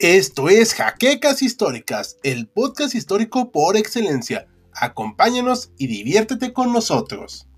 [0.00, 4.46] Esto es Jaquecas Históricas, el podcast histórico por excelencia.
[4.72, 7.49] Acompáñanos y diviértete con nosotros.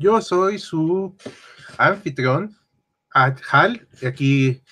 [0.00, 1.14] Yo soy su
[1.76, 2.56] anfitrión,
[3.12, 4.62] Hal, y aquí,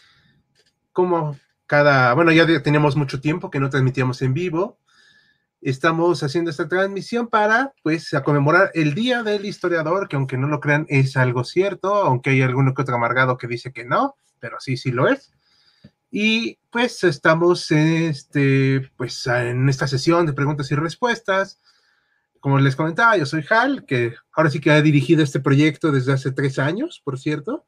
[0.91, 4.78] como cada, bueno, ya tenemos mucho tiempo que no transmitíamos en vivo.
[5.60, 10.48] Estamos haciendo esta transmisión para, pues, a conmemorar el Día del Historiador, que aunque no
[10.48, 14.15] lo crean, es algo cierto, aunque hay alguno que otro amargado que dice que no,
[14.40, 15.30] pero sí, sí lo es.
[16.10, 21.60] Y pues estamos este, pues, en esta sesión de preguntas y respuestas
[22.41, 26.13] como les comentaba, yo soy Hal, que ahora sí que ha dirigido este proyecto desde
[26.13, 27.67] hace tres años, por cierto,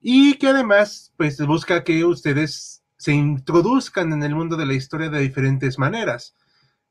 [0.00, 5.08] y que además, pues, busca que ustedes se introduzcan en el mundo de la historia
[5.08, 6.34] de diferentes maneras.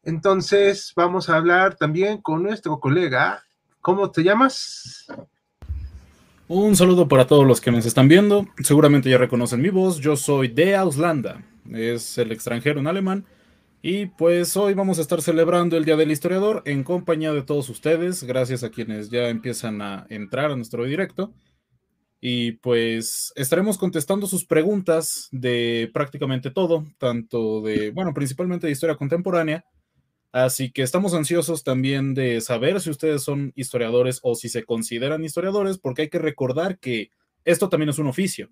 [0.04, 3.44] Entonces, vamos a hablar también con nuestro colega.
[3.82, 5.08] ¿Cómo te llamas?
[6.48, 8.48] Un saludo para todos los que nos están viendo.
[8.64, 10.00] Seguramente ya reconocen mi voz.
[10.00, 11.44] Yo soy de Auslanda.
[11.70, 13.26] Es el extranjero en alemán
[13.90, 17.70] y pues hoy vamos a estar celebrando el Día del Historiador en compañía de todos
[17.70, 21.34] ustedes, gracias a quienes ya empiezan a entrar a nuestro directo.
[22.20, 28.98] Y pues estaremos contestando sus preguntas de prácticamente todo, tanto de, bueno, principalmente de historia
[28.98, 29.64] contemporánea.
[30.34, 35.24] Así que estamos ansiosos también de saber si ustedes son historiadores o si se consideran
[35.24, 37.12] historiadores, porque hay que recordar que
[37.46, 38.50] esto también es un oficio.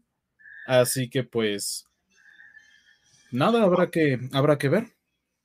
[0.65, 1.89] Así que pues
[3.33, 4.94] nada, habrá que, habrá que ver.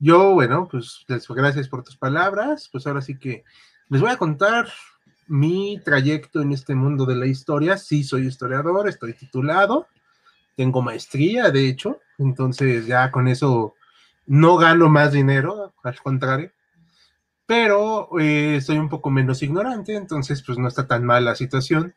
[0.03, 2.67] Yo, bueno, pues gracias por tus palabras.
[2.71, 3.43] Pues ahora sí que
[3.87, 4.67] les voy a contar
[5.27, 7.77] mi trayecto en este mundo de la historia.
[7.77, 9.87] Sí, soy historiador, estoy titulado,
[10.57, 13.75] tengo maestría, de hecho, entonces ya con eso
[14.25, 16.51] no gano más dinero, al contrario,
[17.45, 21.93] pero eh, soy un poco menos ignorante, entonces pues no está tan mal la situación.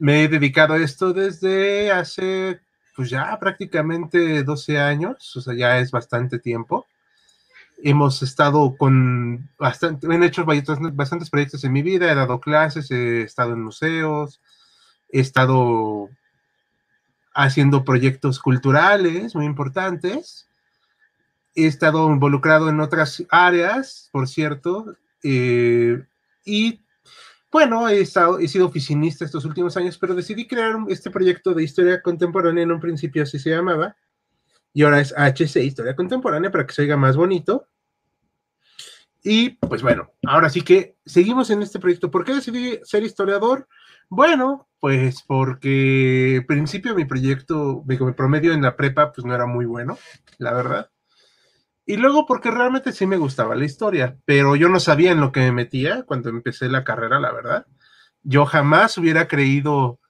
[0.00, 2.60] Me he dedicado a esto desde hace
[2.96, 6.86] pues ya prácticamente 12 años, o sea, ya es bastante tiempo
[7.82, 13.22] hemos estado con bastante, he hecho bastantes proyectos en mi vida, he dado clases, he
[13.22, 14.40] estado en museos,
[15.10, 16.08] he estado
[17.34, 20.48] haciendo proyectos culturales muy importantes,
[21.54, 26.04] he estado involucrado en otras áreas, por cierto, eh,
[26.44, 26.80] y
[27.50, 31.64] bueno, he, estado, he sido oficinista estos últimos años, pero decidí crear este proyecto de
[31.64, 33.96] historia contemporánea, en un principio así se llamaba,
[34.74, 37.68] y ahora es HC, Historia Contemporánea, para que se oiga más bonito.
[39.22, 42.10] Y pues bueno, ahora sí que seguimos en este proyecto.
[42.10, 43.68] ¿Por qué decidí ser historiador?
[44.08, 49.46] Bueno, pues porque al principio mi proyecto, mi promedio en la prepa, pues no era
[49.46, 49.96] muy bueno,
[50.38, 50.90] la verdad.
[51.86, 55.32] Y luego porque realmente sí me gustaba la historia, pero yo no sabía en lo
[55.32, 57.66] que me metía cuando empecé la carrera, la verdad.
[58.22, 60.00] Yo jamás hubiera creído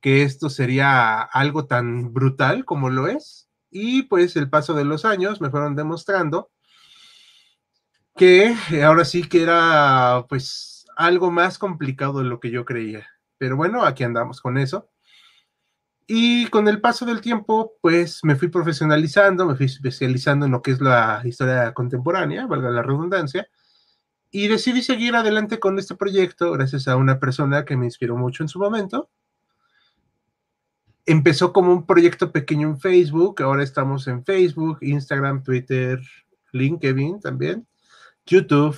[0.00, 3.48] que esto sería algo tan brutal como lo es.
[3.70, 6.50] Y pues el paso de los años me fueron demostrando
[8.16, 8.54] que
[8.84, 13.06] ahora sí que era pues algo más complicado de lo que yo creía.
[13.38, 14.88] Pero bueno, aquí andamos con eso.
[16.08, 20.62] Y con el paso del tiempo, pues me fui profesionalizando, me fui especializando en lo
[20.62, 23.48] que es la historia contemporánea, valga la redundancia,
[24.30, 28.44] y decidí seguir adelante con este proyecto gracias a una persona que me inspiró mucho
[28.44, 29.10] en su momento.
[31.06, 36.00] Empezó como un proyecto pequeño en Facebook, ahora estamos en Facebook, Instagram, Twitter,
[36.52, 37.66] LinkedIn también.
[38.26, 38.76] YouTube,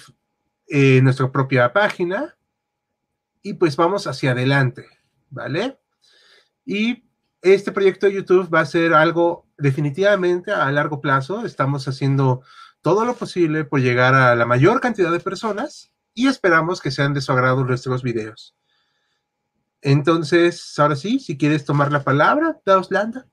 [0.69, 2.37] eh, nuestra propia página
[3.43, 4.87] y pues vamos hacia adelante,
[5.31, 5.79] ¿vale?
[6.65, 7.05] Y
[7.41, 11.47] este proyecto de YouTube va a ser algo definitivamente a largo plazo.
[11.47, 12.43] Estamos haciendo
[12.83, 17.15] todo lo posible por llegar a la mayor cantidad de personas y esperamos que sean
[17.15, 18.55] de su agrado nuestros videos.
[19.81, 22.59] Entonces, ahora sí, si quieres tomar la palabra,
[22.91, 23.27] Landa.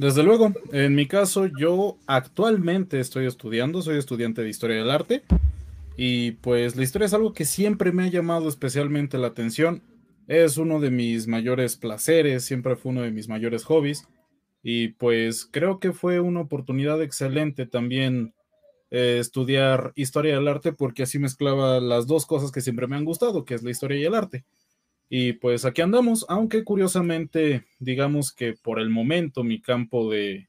[0.00, 5.24] Desde luego, en mi caso yo actualmente estoy estudiando, soy estudiante de historia del arte
[5.94, 9.82] y pues la historia es algo que siempre me ha llamado especialmente la atención,
[10.26, 14.08] es uno de mis mayores placeres, siempre fue uno de mis mayores hobbies
[14.62, 18.32] y pues creo que fue una oportunidad excelente también
[18.90, 23.04] eh, estudiar historia del arte porque así mezclaba las dos cosas que siempre me han
[23.04, 24.46] gustado, que es la historia y el arte.
[25.12, 30.48] Y pues aquí andamos, aunque curiosamente, digamos que por el momento mi campo de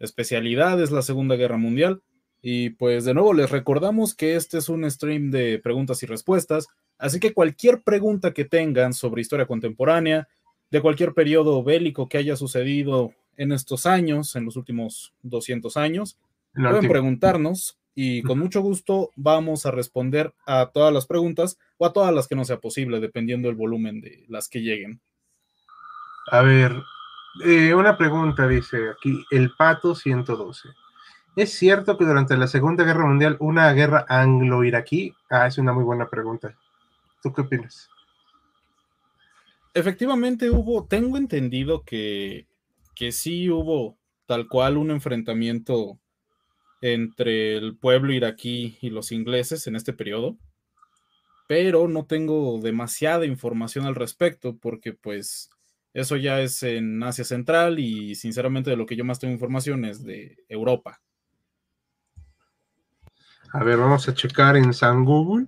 [0.00, 2.02] especialidad es la Segunda Guerra Mundial.
[2.42, 6.66] Y pues de nuevo les recordamos que este es un stream de preguntas y respuestas,
[6.98, 10.26] así que cualquier pregunta que tengan sobre historia contemporánea,
[10.72, 16.18] de cualquier periodo bélico que haya sucedido en estos años, en los últimos 200 años,
[16.54, 21.92] pueden preguntarnos y con mucho gusto vamos a responder a todas las preguntas o a
[21.92, 25.00] todas las que no sea posible, dependiendo del volumen de las que lleguen.
[26.30, 26.82] A ver,
[27.44, 30.68] eh, una pregunta dice aquí, el Pato 112.
[31.34, 35.14] ¿Es cierto que durante la Segunda Guerra Mundial una guerra anglo-iraquí?
[35.30, 36.54] Ah, es una muy buena pregunta.
[37.22, 37.88] ¿Tú qué opinas?
[39.74, 42.46] Efectivamente hubo, tengo entendido que,
[42.94, 43.96] que sí hubo
[44.26, 45.98] tal cual un enfrentamiento
[46.82, 50.36] entre el pueblo iraquí y los ingleses en este periodo,
[51.48, 55.48] pero no tengo demasiada información al respecto porque pues
[55.94, 59.84] eso ya es en Asia Central y sinceramente de lo que yo más tengo información
[59.84, 61.00] es de Europa.
[63.52, 65.46] A ver, vamos a checar en San Google.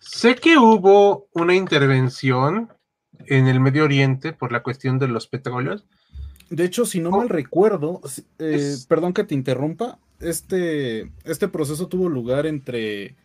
[0.00, 2.72] Sé que hubo una intervención
[3.26, 5.86] en el Medio Oriente por la cuestión de los petróleos,
[6.50, 8.00] de hecho, si no mal recuerdo,
[8.38, 13.16] eh, perdón que te interrumpa, este, este proceso tuvo lugar entre.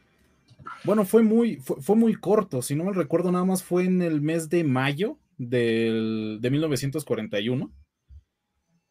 [0.83, 4.21] Bueno, fue muy, fue, muy corto, si no mal recuerdo, nada más fue en el
[4.21, 7.71] mes de mayo del, de 1941.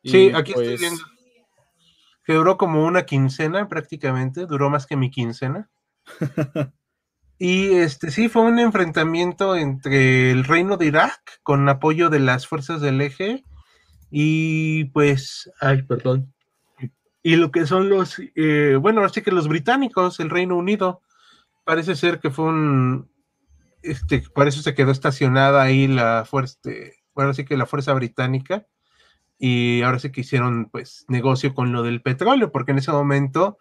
[0.04, 1.02] Sí, aquí estoy pues viendo.
[2.24, 5.70] Que duró como una quincena prácticamente, duró más que mi quincena.
[7.38, 12.46] y este sí, fue un enfrentamiento entre el reino de Irak con apoyo de las
[12.46, 13.44] fuerzas del eje
[14.10, 16.32] y pues, ay, perdón.
[17.22, 21.02] Y lo que son los, eh, bueno, así que los británicos, el Reino Unido,
[21.64, 23.10] parece ser que fue un,
[23.82, 26.58] este, por eso se quedó estacionada ahí la fuerza,
[27.14, 28.66] bueno, sí que la fuerza británica,
[29.38, 33.58] y ahora sí que hicieron pues negocio con lo del petróleo, porque en ese momento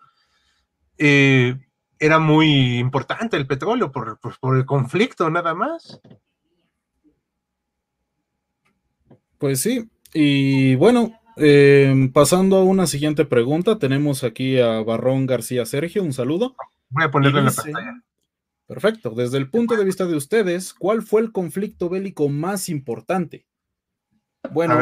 [0.97, 1.57] eh,
[1.99, 5.99] era muy importante el petróleo por, por el conflicto nada más.
[9.37, 15.65] Pues sí, y bueno, em, pasando a una siguiente pregunta, tenemos aquí a Barrón García
[15.65, 16.55] Sergio, un saludo.
[16.89, 18.03] Voy a ponerlo en la pantalla.
[18.67, 19.11] Perfecto.
[19.11, 23.45] Desde el punto de vista de ustedes, ¿cuál fue el conflicto bélico más importante?
[24.51, 24.79] Bueno,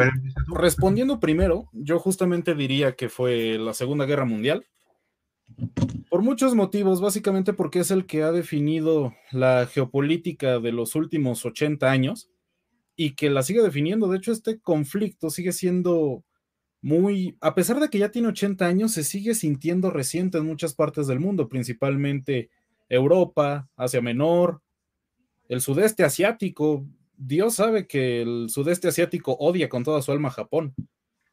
[0.48, 4.66] respondiendo primero, yo justamente diría que fue la Segunda Guerra Mundial.
[6.10, 11.44] Por muchos motivos, básicamente porque es el que ha definido la geopolítica de los últimos
[11.44, 12.28] 80 años
[12.96, 14.08] y que la sigue definiendo.
[14.08, 16.24] De hecho, este conflicto sigue siendo
[16.80, 20.74] muy, a pesar de que ya tiene 80 años, se sigue sintiendo reciente en muchas
[20.74, 22.50] partes del mundo, principalmente
[22.88, 24.62] Europa, Asia Menor,
[25.48, 26.86] el sudeste asiático.
[27.16, 30.74] Dios sabe que el sudeste asiático odia con toda su alma a Japón.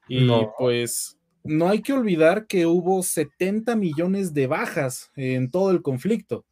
[0.07, 0.27] Y
[0.57, 6.45] pues no hay que olvidar que hubo 70 millones de bajas en todo el conflicto.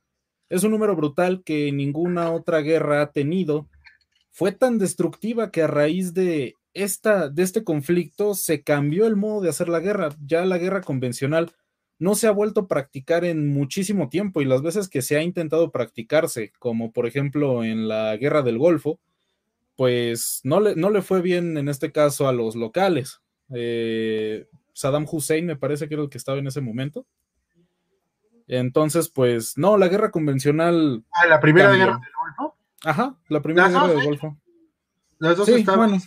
[0.49, 3.67] Es un número brutal que ninguna otra guerra ha tenido
[4.31, 9.41] fue tan destructiva que a raíz de, esta, de este conflicto se cambió el modo
[9.41, 10.09] de hacer la guerra.
[10.25, 11.51] Ya la guerra convencional
[11.99, 15.21] no se ha vuelto a practicar en muchísimo tiempo y las veces que se ha
[15.21, 18.99] intentado practicarse, como por ejemplo en la guerra del Golfo,
[19.75, 23.21] pues no le, no le fue bien en este caso a los locales.
[23.53, 27.05] Eh, Saddam Hussein me parece que era el que estaba en ese momento.
[28.47, 31.03] Entonces, pues no, la guerra convencional.
[31.11, 32.55] Ah, la primera guerra del Golfo.
[32.83, 34.37] Ajá, la primera guerra del Golfo.
[35.19, 36.01] Las dos estaban.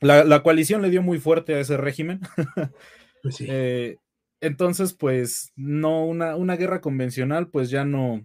[0.00, 2.20] la, coalición le dio muy fuerte a ese régimen.
[3.22, 3.96] Pues eh,
[4.40, 8.24] entonces, pues, no, una, una, guerra convencional, pues ya no.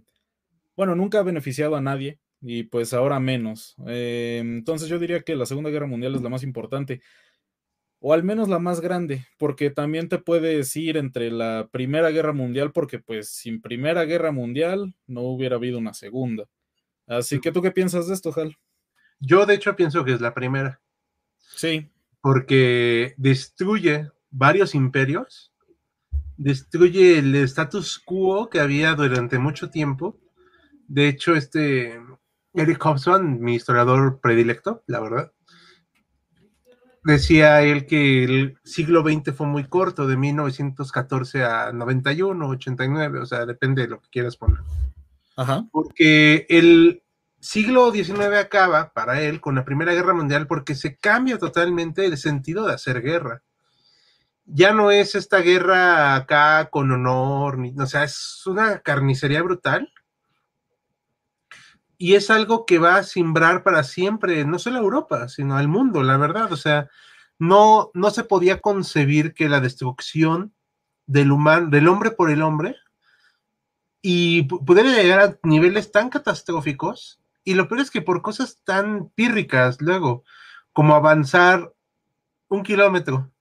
[0.76, 3.76] Bueno, nunca ha beneficiado a nadie y pues ahora menos.
[3.88, 7.02] Eh, entonces, yo diría que la Segunda Guerra Mundial es la más importante
[8.02, 12.34] o al menos la más grande, porque también te puedes ir entre la Primera Guerra
[12.34, 16.48] Mundial, porque pues sin Primera Guerra Mundial no hubiera habido una segunda.
[17.12, 18.58] Así que tú qué piensas de esto, Hal?
[19.20, 20.80] Yo de hecho pienso que es la primera.
[21.38, 21.92] Sí.
[22.22, 25.52] Porque destruye varios imperios,
[26.38, 30.18] destruye el status quo que había durante mucho tiempo.
[30.88, 32.00] De hecho, este
[32.54, 35.34] Eric Hobson, mi historiador predilecto, la verdad,
[37.04, 43.26] decía él que el siglo XX fue muy corto, de 1914 a 91, 89, o
[43.26, 44.60] sea, depende de lo que quieras poner.
[45.72, 47.04] Porque el
[47.40, 52.18] siglo XIX acaba para él con la Primera Guerra Mundial porque se cambia totalmente el
[52.18, 53.42] sentido de hacer guerra.
[54.46, 59.92] Ya no es esta guerra acá con honor, o sea, es una carnicería brutal.
[61.98, 65.68] y es algo que va a simbrar para siempre, no solo a Europa, sino al
[65.68, 66.52] mundo, la verdad.
[66.52, 66.90] O sea,
[67.38, 70.52] no, no se podía concebir que la destrucción
[71.06, 72.76] del, humano, del hombre por el hombre
[74.02, 77.20] y pudiera llegar a niveles tan catastróficos.
[77.44, 80.24] Y lo peor es que por cosas tan pírricas, luego,
[80.74, 81.74] como avanzar
[82.50, 83.32] un kilómetro.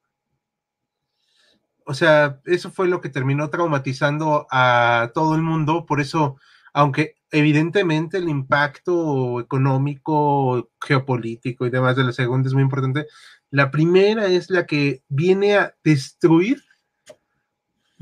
[1.85, 5.87] O sea, eso fue lo que terminó traumatizando a todo el mundo.
[5.87, 6.37] Por eso,
[6.73, 13.07] aunque evidentemente el impacto económico, geopolítico y demás de la segunda es muy importante.
[13.51, 16.63] La primera es la que viene a destruir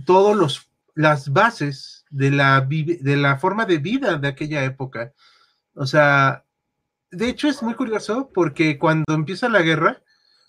[0.05, 5.13] todas las bases de la, de la forma de vida de aquella época.
[5.75, 6.45] O sea,
[7.11, 10.03] de hecho es muy curioso porque cuando empieza la guerra,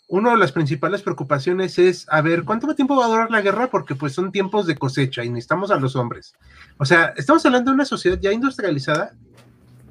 [0.07, 3.69] una de las principales preocupaciones es, a ver, ¿cuánto tiempo va a durar la guerra?
[3.69, 6.33] Porque pues son tiempos de cosecha y necesitamos a los hombres.
[6.77, 9.13] O sea, estamos hablando de una sociedad ya industrializada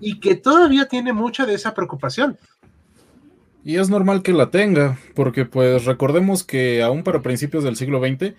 [0.01, 2.37] y que todavía tiene mucha de esa preocupación.
[3.63, 8.01] Y es normal que la tenga, porque pues recordemos que aún para principios del siglo
[8.01, 8.35] XX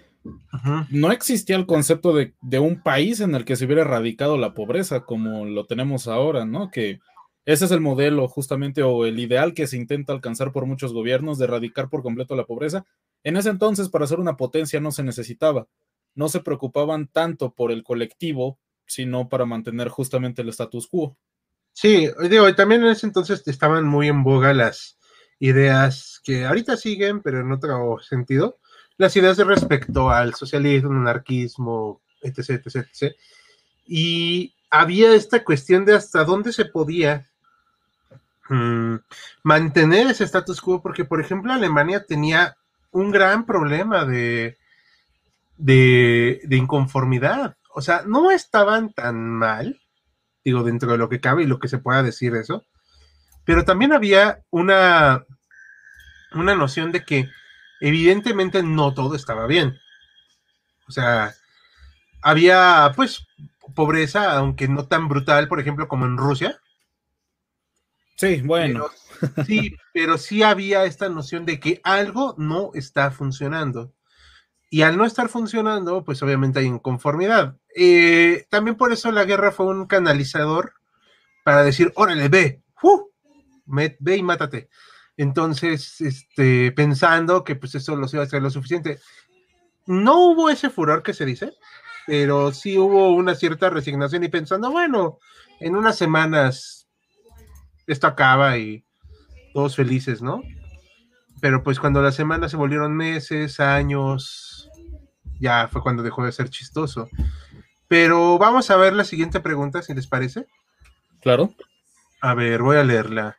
[0.90, 4.54] no existía el concepto de, de, un país en el que se hubiera erradicado la
[4.54, 6.70] pobreza como lo tenemos ahora, ¿no?
[6.72, 7.00] Que
[7.46, 11.40] ese es el modelo justamente o el ideal que se intenta alcanzar por muchos gobiernos
[11.40, 12.86] de erradicar por completo la pobreza.
[13.24, 15.68] En ese entonces, para ser una potencia no se necesitaba.
[16.14, 21.18] No se preocupaban tanto por el colectivo, sino para mantener justamente el status quo.
[21.74, 25.00] Sí, digo, y también en ese entonces estaban muy en boga las
[25.40, 28.60] ideas que ahorita siguen, pero en otro sentido,
[29.00, 33.16] las ideas de respecto al socialismo, anarquismo, etc., etc., etc.
[33.88, 37.30] Y había esta cuestión de hasta dónde se podía
[38.50, 38.96] Mm,
[39.44, 42.58] mantener ese status quo, porque por ejemplo Alemania tenía
[42.92, 44.58] un gran problema de,
[45.58, 47.58] de, inconformidad.
[47.74, 49.80] O sea, no estaban tan mal,
[50.44, 52.66] digo, dentro de lo que cabe y lo que se pueda decir eso,
[53.46, 55.26] pero también había una,
[56.34, 57.30] una noción de que
[57.82, 59.78] evidentemente no todo estaba bien.
[60.88, 61.34] O sea,
[62.22, 63.28] había pues
[63.76, 66.62] pobreza, aunque no tan brutal, por ejemplo, como en Rusia,
[68.16, 68.88] Sí, bueno.
[69.40, 73.94] sí, pero sí había esta noción de que algo no está funcionando.
[74.70, 77.58] Y al no estar funcionando, pues obviamente hay inconformidad.
[77.76, 80.74] Eh, también por eso la guerra fue un canalizador
[81.44, 82.64] para decir, órale, ve,
[84.00, 84.70] ve y mátate.
[85.20, 89.00] Entonces, este, pensando que pues eso los iba a hacer lo suficiente.
[89.86, 91.52] No hubo ese furor que se dice,
[92.08, 95.20] pero sí hubo una cierta resignación y pensando, bueno,
[95.60, 96.88] en unas semanas
[97.86, 98.86] esto acaba y
[99.54, 100.42] todos felices, ¿no?
[101.42, 104.70] Pero pues cuando las semanas se volvieron meses, años,
[105.38, 107.10] ya fue cuando dejó de ser chistoso.
[107.90, 110.46] Pero vamos a ver la siguiente pregunta, si les parece.
[111.20, 111.54] Claro.
[112.22, 113.38] A ver, voy a leerla.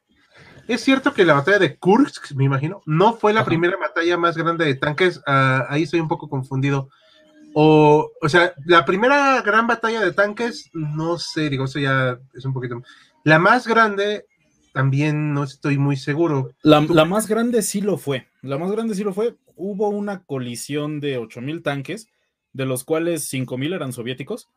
[0.71, 4.37] Es cierto que la batalla de Kursk, me imagino, no fue la primera batalla más
[4.37, 5.21] grande de tanques.
[5.27, 6.91] Ah, ahí estoy un poco confundido.
[7.55, 12.45] O, o sea, la primera gran batalla de tanques, no sé, digo, eso ya es
[12.45, 12.85] un poquito.
[13.25, 14.27] La más grande
[14.73, 16.53] también no estoy muy seguro.
[16.63, 18.29] La, más grande sí lo fue.
[18.41, 19.35] La más grande sí lo fue.
[19.57, 22.07] Hubo una colisión de 8.000 tanques,
[22.53, 24.49] de los cuales 5.000 eran soviéticos,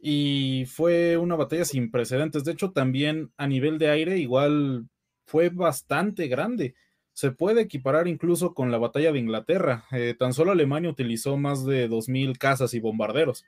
[0.00, 2.44] y fue una batalla sin precedentes.
[2.44, 4.86] De hecho, también a nivel de aire igual
[5.28, 6.74] fue bastante grande.
[7.12, 9.84] Se puede equiparar incluso con la batalla de Inglaterra.
[9.92, 13.44] Eh, tan solo Alemania utilizó más de 2.000 cazas y bombarderos.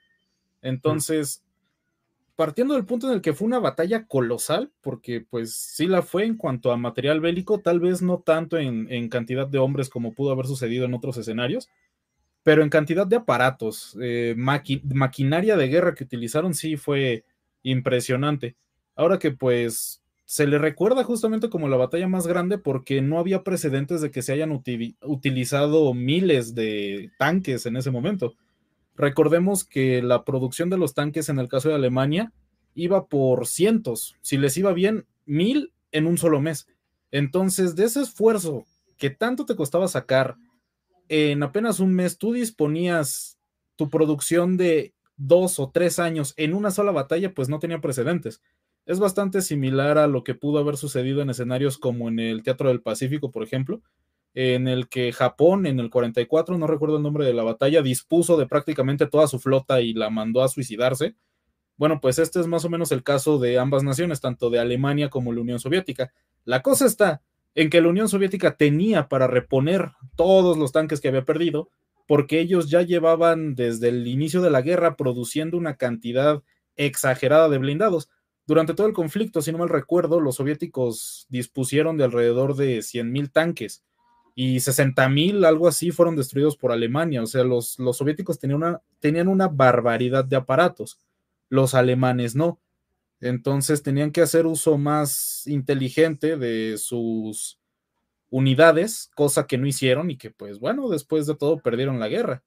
[0.60, 1.42] Entonces,
[2.36, 6.26] partiendo del punto en el que fue una batalla colosal, porque pues sí la fue
[6.26, 10.32] en cuanto a material bélico, tal vez no tanto en, cantidad de hombres como pudo
[10.32, 11.70] haber sucedido en otros escenarios,
[12.42, 17.24] pero en cantidad de aparatos, eh, maquinaria de guerra que utilizaron sí fue
[17.62, 18.56] impresionante.
[18.96, 23.42] Ahora que pues se le recuerda justamente como la batalla más grande porque no había
[23.42, 28.34] precedentes de que se hayan utilizado miles de tanques en ese momento.
[28.94, 32.32] Recordemos que la producción de los tanques en el caso de Alemania
[32.76, 36.68] iba por cientos, si les iba bien, mil en un solo mes.
[37.10, 38.66] Entonces, de ese esfuerzo
[38.98, 40.36] que tanto te costaba sacar,
[41.08, 43.36] en apenas un mes tú disponías
[43.74, 48.40] tu producción de dos o tres años en una sola batalla, pues no tenía precedentes.
[48.90, 52.70] Es bastante similar a lo que pudo haber sucedido en escenarios como en el Teatro
[52.70, 53.82] del Pacífico, por ejemplo,
[54.34, 58.36] en el que Japón en el 44, no recuerdo el nombre de la batalla, dispuso
[58.36, 61.14] de prácticamente toda su flota y la mandó a suicidarse.
[61.76, 65.08] Bueno, pues este es más o menos el caso de ambas naciones, tanto de Alemania
[65.08, 66.12] como la Unión Soviética.
[66.44, 67.22] La cosa está
[67.54, 71.70] en que la Unión Soviética tenía para reponer todos los tanques que había perdido,
[72.08, 76.42] porque ellos ya llevaban desde el inicio de la guerra produciendo una cantidad
[76.74, 78.08] exagerada de blindados
[78.50, 83.30] durante todo el conflicto, si no mal recuerdo, los soviéticos dispusieron de alrededor de 100.000
[83.30, 83.84] tanques
[84.34, 87.22] y 60.000, algo así, fueron destruidos por Alemania.
[87.22, 90.98] O sea, los, los soviéticos tenían una, tenían una barbaridad de aparatos,
[91.48, 92.58] los alemanes no.
[93.20, 97.56] Entonces tenían que hacer uso más inteligente de sus
[98.30, 102.42] unidades, cosa que no hicieron y que pues bueno, después de todo perdieron la guerra.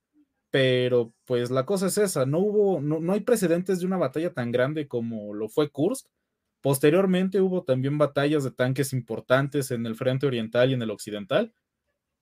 [0.53, 4.33] Pero pues la cosa es esa, no hubo, no, no hay precedentes de una batalla
[4.33, 6.05] tan grande como lo fue Kursk.
[6.61, 11.53] Posteriormente hubo también batallas de tanques importantes en el frente oriental y en el occidental,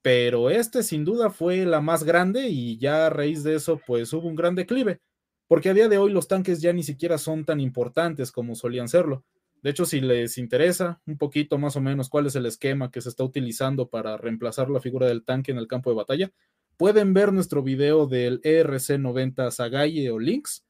[0.02, 4.12] pero este sin duda fue la más grande y ya a raíz de eso pues
[4.14, 5.00] hubo un gran declive
[5.48, 8.88] porque a día de hoy los tanques ya ni siquiera son tan importantes como solían
[8.88, 9.24] serlo.
[9.62, 13.02] De hecho, si les interesa un poquito más o menos cuál es el esquema que
[13.02, 16.32] se está utilizando para reemplazar la figura del tanque en el campo de batalla,
[16.82, 20.64] pueden ver nuestro video del ERC-90 Sagaye o Lynx.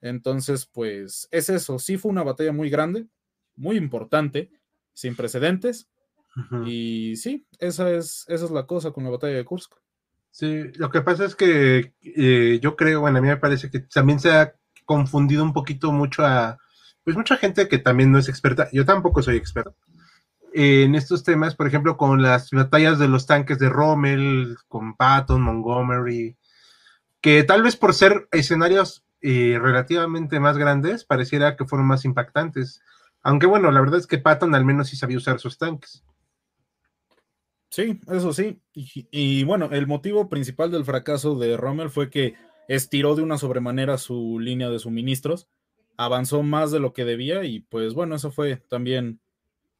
[0.00, 1.80] Entonces, pues es eso.
[1.80, 3.08] Sí fue una batalla muy grande,
[3.56, 4.52] muy importante,
[4.92, 5.88] sin precedentes.
[6.64, 9.72] Y sí, esa es, esa es la cosa con la batalla de Kursk.
[10.30, 13.80] Sí, lo que pasa es que eh, yo creo, bueno, a mí me parece que
[13.80, 16.60] también se ha confundido un poquito mucho a,
[17.02, 19.74] pues mucha gente que también no es experta, yo tampoco soy experto,
[20.56, 25.42] en estos temas, por ejemplo, con las batallas de los tanques de Rommel, con Patton,
[25.42, 26.36] Montgomery,
[27.20, 32.80] que tal vez por ser escenarios eh, relativamente más grandes, pareciera que fueron más impactantes.
[33.20, 36.04] Aunque bueno, la verdad es que Patton al menos sí sabía usar sus tanques.
[37.68, 38.60] Sí, eso sí.
[38.74, 42.34] Y, bueno, el motivo principal del fracaso de Rommel fue que
[42.68, 45.48] estiró de una sobremanera su línea de suministros,
[45.96, 49.20] avanzó más de lo que debía y pues bueno, eso fue también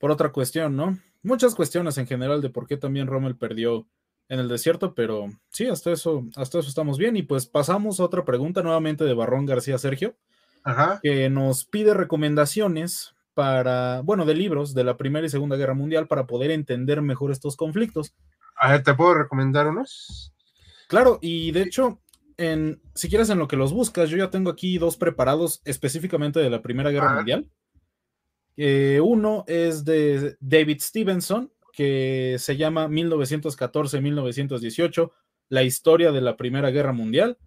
[0.05, 0.99] por otra cuestión, ¿no?
[1.23, 3.89] Muchas cuestiones en general de por qué también Rommel perdió
[4.29, 7.17] en el desierto, pero sí, hasta eso, hasta eso estamos bien.
[7.17, 10.15] Y pues pasamos a otra pregunta nuevamente de Barrón García Sergio,
[11.03, 16.07] que nos pide recomendaciones para, bueno, de libros de la Primera y Segunda Guerra Mundial
[16.07, 18.15] para poder entender mejor estos conflictos.
[18.57, 20.35] A ver, ¿te puedo recomendar unos?
[20.87, 22.03] Claro, y de hecho,
[22.37, 26.41] en, si quieres en lo que los buscas, yo ya tengo aquí dos preparados específicamente
[26.41, 27.49] de la Primera Guerra Mundial.
[28.57, 35.13] Uno es de David Stevenson, que se llama 1914-1918,
[35.49, 37.39] la historia de la Primera Guerra Mundial.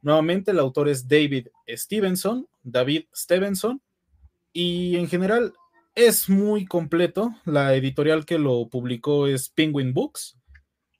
[0.00, 3.82] Nuevamente, el autor es David Stevenson, David Stevenson,
[4.52, 5.54] y en general
[5.94, 7.34] es muy completo.
[7.44, 10.38] La editorial que lo publicó es Penguin Books.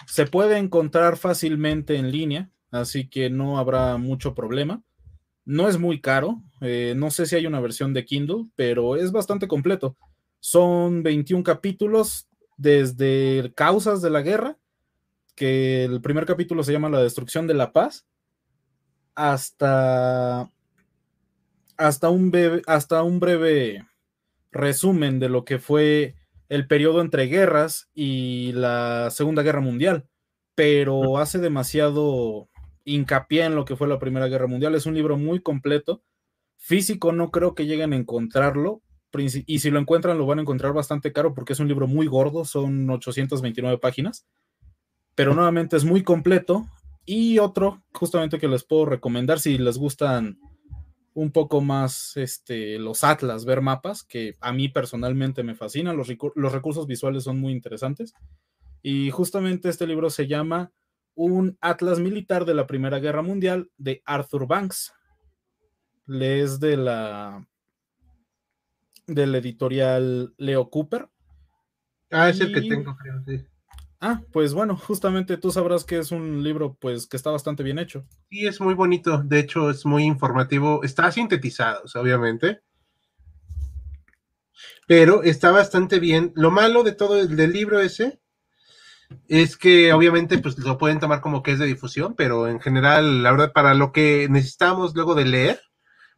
[0.06, 4.82] Se puede encontrar fácilmente en línea, así que no habrá mucho problema.
[5.44, 9.10] No es muy caro, eh, no sé si hay una versión de Kindle, pero es
[9.10, 9.96] bastante completo.
[10.40, 14.56] Son 21 capítulos desde causas de la guerra,
[15.34, 18.06] que el primer capítulo se llama La destrucción de la paz,
[19.14, 20.48] hasta
[21.76, 23.84] hasta un, hasta un breve
[24.52, 26.14] resumen de lo que fue
[26.48, 30.06] el periodo entre guerras y la Segunda Guerra Mundial,
[30.54, 32.48] pero hace demasiado
[32.84, 34.74] hincapié en lo que fue la Primera Guerra Mundial.
[34.74, 36.02] Es un libro muy completo.
[36.56, 38.82] Físico no creo que lleguen a encontrarlo,
[39.20, 42.06] y si lo encuentran lo van a encontrar bastante caro porque es un libro muy
[42.06, 44.26] gordo, son 829 páginas,
[45.14, 46.66] pero nuevamente es muy completo.
[47.04, 50.38] Y otro, justamente que les puedo recomendar si les gustan
[51.14, 56.08] un poco más este, los atlas, ver mapas, que a mí personalmente me fascinan, los,
[56.36, 58.14] los recursos visuales son muy interesantes.
[58.82, 60.72] Y justamente este libro se llama
[61.14, 64.94] Un Atlas Militar de la Primera Guerra Mundial de Arthur Banks.
[66.08, 67.46] Es de la
[69.06, 71.08] del editorial Leo Cooper.
[72.10, 73.44] Ah, es el que tengo, creo, sí.
[74.04, 77.78] Ah, pues bueno, justamente tú sabrás que es un libro pues que está bastante bien
[77.78, 78.04] hecho.
[78.28, 82.62] Sí, es muy bonito, de hecho es muy informativo, está sintetizado, obviamente,
[84.88, 86.32] pero está bastante bien.
[86.34, 88.20] Lo malo de todo el del libro ese
[89.28, 93.22] es que obviamente pues lo pueden tomar como que es de difusión, pero en general,
[93.22, 95.60] la verdad, para lo que necesitamos luego de leer,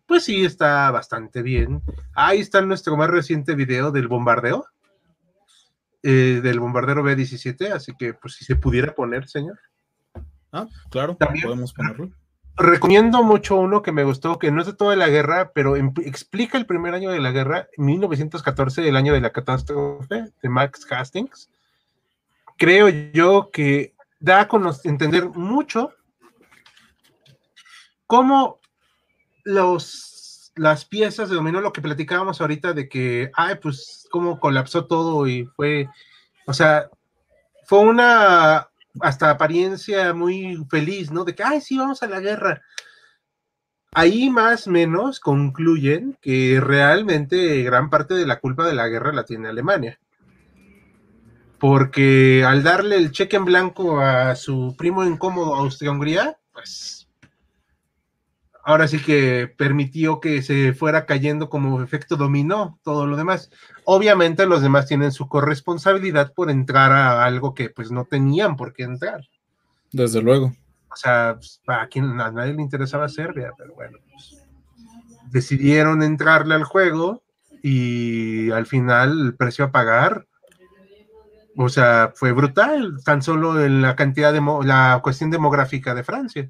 [0.07, 1.83] pues sí está bastante bien.
[2.15, 4.67] Ahí está nuestro más reciente video del bombardeo
[6.07, 9.59] eh, del bombardero B-17, así que pues si se pudiera poner, señor.
[10.53, 12.11] Ah, claro, También, podemos ponerlo.
[12.59, 16.59] Recomiendo mucho uno que me gustó, que no es de toda la guerra, pero explica
[16.59, 21.49] el primer año de la guerra, 1914, el año de la catástrofe, de Max Hastings.
[22.57, 24.49] Creo yo que da a
[24.85, 25.93] entender mucho
[28.07, 28.61] cómo
[29.45, 30.15] los
[30.57, 35.27] las piezas de dominó, lo que platicábamos ahorita de que, ay, pues cómo colapsó todo
[35.27, 35.89] y fue,
[36.47, 36.89] o sea,
[37.65, 38.69] fue una
[39.01, 41.25] hasta apariencia muy feliz, ¿no?
[41.25, 42.63] De que, ay, sí, vamos a la guerra.
[43.93, 49.13] ahí más o menos concluyen que realmente gran parte de la culpa de la guerra
[49.13, 50.01] la tiene Alemania.
[51.67, 57.09] Porque al darle el cheque en blanco a su primo incómodo Austria-Hungría, pues
[58.63, 63.51] ahora sí que permitió que se fuera cayendo como efecto dominó todo lo demás.
[63.87, 68.75] Obviamente los demás tienen su corresponsabilidad por entrar a algo que pues no tenían por
[68.75, 69.23] qué entrar.
[69.91, 70.53] Desde luego.
[70.93, 74.37] O sea, pues, a quien a nadie le interesaba Serbia, pero bueno, pues,
[75.31, 77.23] decidieron entrarle al juego
[77.63, 80.27] y al final el precio a pagar,
[81.57, 86.49] o sea, fue brutal, tan solo en la cantidad de la cuestión demográfica de Francia.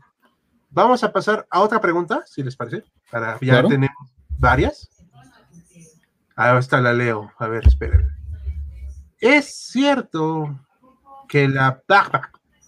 [0.71, 4.89] Vamos a pasar a otra pregunta, si les parece, para ya tenemos varias.
[6.37, 7.31] Ahí está la leo.
[7.39, 8.09] A ver, esperen.
[9.21, 10.59] Es cierto
[11.29, 11.81] que la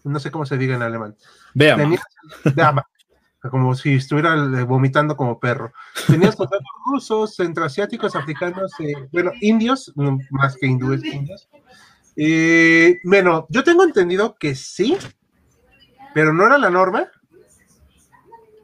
[0.05, 1.17] no sé cómo se diga en alemán.
[1.55, 2.01] Veamos.
[3.51, 5.73] como si estuviera vomitando como perro.
[6.07, 9.93] Tenías contactos rusos, centroasiáticos, africanos, eh, bueno, indios,
[10.31, 11.49] más que hindúes, indios.
[12.17, 14.97] Eh, bueno, yo tengo entendido que sí,
[16.15, 17.11] pero no era la norma.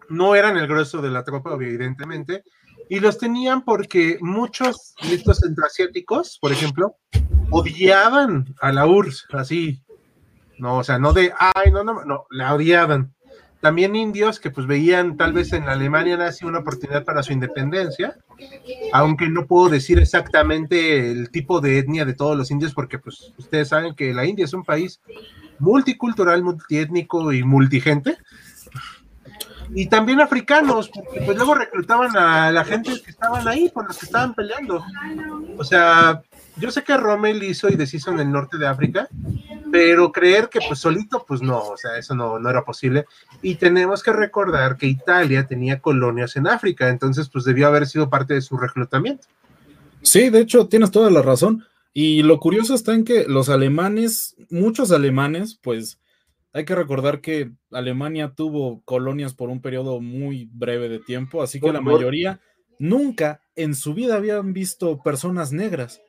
[0.08, 2.44] No eran el grueso de la tropa, evidentemente,
[2.88, 6.96] y los tenían porque muchos de estos centroasiáticos, por ejemplo,
[7.50, 9.82] odiaban a la URSS, así,
[10.58, 13.14] no, o sea, no de, ay, no, no, no, la odiaban.
[13.62, 18.16] También indios que pues veían tal vez en Alemania nazi una oportunidad para su independencia,
[18.92, 23.32] aunque no puedo decir exactamente el tipo de etnia de todos los indios, porque pues
[23.38, 25.00] ustedes saben que la India es un país
[25.60, 28.18] multicultural, multiétnico y multigente,
[29.74, 33.96] y también africanos, porque pues luego reclutaban a la gente que estaban ahí, con los
[33.96, 34.84] que estaban peleando.
[35.56, 36.20] O sea,
[36.56, 39.08] yo sé que Rommel hizo y deshizo en el norte de África,
[39.70, 43.06] pero creer que pues solito, pues no, o sea, eso no, no era posible.
[43.40, 48.10] Y tenemos que recordar que Italia tenía colonias en África, entonces pues debió haber sido
[48.10, 49.26] parte de su reclutamiento.
[50.02, 51.64] Sí, de hecho, tienes toda la razón.
[51.94, 56.00] Y lo curioso está en que los alemanes, muchos alemanes, pues
[56.52, 61.60] hay que recordar que Alemania tuvo colonias por un periodo muy breve de tiempo, así
[61.60, 62.40] que la mayoría
[62.78, 66.02] nunca en su vida habían visto personas negras.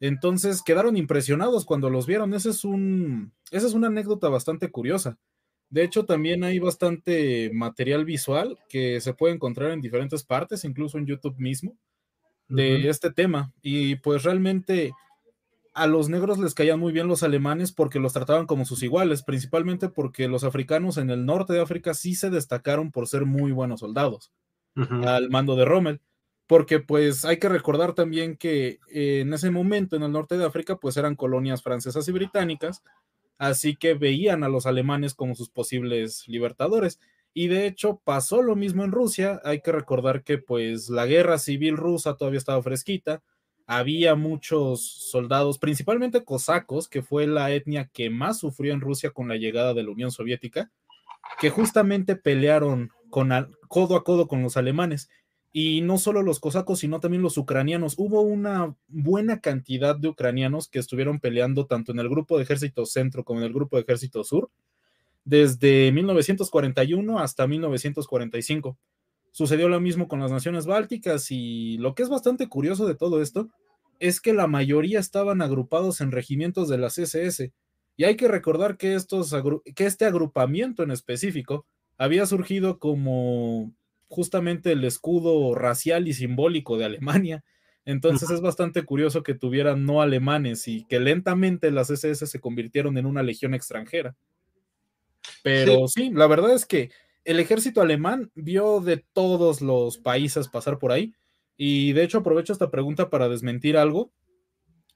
[0.00, 2.34] Entonces quedaron impresionados cuando los vieron.
[2.34, 5.18] Ese es un, esa es una anécdota bastante curiosa.
[5.68, 10.98] De hecho, también hay bastante material visual que se puede encontrar en diferentes partes, incluso
[10.98, 11.76] en YouTube mismo,
[12.48, 13.52] de este tema.
[13.62, 14.92] Y pues realmente
[15.76, 19.22] a los negros les caían muy bien los alemanes porque los trataban como sus iguales,
[19.22, 23.52] principalmente porque los africanos en el norte de África sí se destacaron por ser muy
[23.52, 24.32] buenos soldados
[24.74, 26.00] al mando de Rommel,
[26.46, 30.44] porque pues hay que recordar también que eh, en ese momento en el norte de
[30.44, 32.82] África pues eran colonias francesas y británicas,
[33.38, 37.00] así que veían a los alemanes como sus posibles libertadores.
[37.34, 41.38] Y de hecho pasó lo mismo en Rusia, hay que recordar que pues la guerra
[41.38, 43.22] civil rusa todavía estaba fresquita,
[43.66, 49.28] había muchos soldados, principalmente cosacos, que fue la etnia que más sufrió en Rusia con
[49.28, 50.70] la llegada de la Unión Soviética,
[51.40, 53.30] que justamente pelearon con
[53.68, 55.10] codo a codo con los alemanes.
[55.58, 57.94] Y no solo los cosacos, sino también los ucranianos.
[57.96, 62.84] Hubo una buena cantidad de ucranianos que estuvieron peleando tanto en el grupo de ejército
[62.84, 64.50] centro como en el grupo de ejército sur,
[65.24, 68.76] desde 1941 hasta 1945.
[69.32, 73.22] Sucedió lo mismo con las naciones bálticas y lo que es bastante curioso de todo
[73.22, 73.48] esto
[73.98, 77.50] es que la mayoría estaban agrupados en regimientos de las SS.
[77.96, 79.34] Y hay que recordar que, estos
[79.74, 81.64] que este agrupamiento en específico
[81.96, 83.72] había surgido como
[84.08, 87.44] justamente el escudo racial y simbólico de Alemania.
[87.84, 92.98] Entonces es bastante curioso que tuvieran no alemanes y que lentamente las SS se convirtieron
[92.98, 94.16] en una legión extranjera.
[95.42, 96.90] Pero sí la verdad es que
[97.24, 101.14] el ejército alemán vio de todos los países pasar por ahí.
[101.56, 104.12] Y de hecho aprovecho esta pregunta para desmentir algo.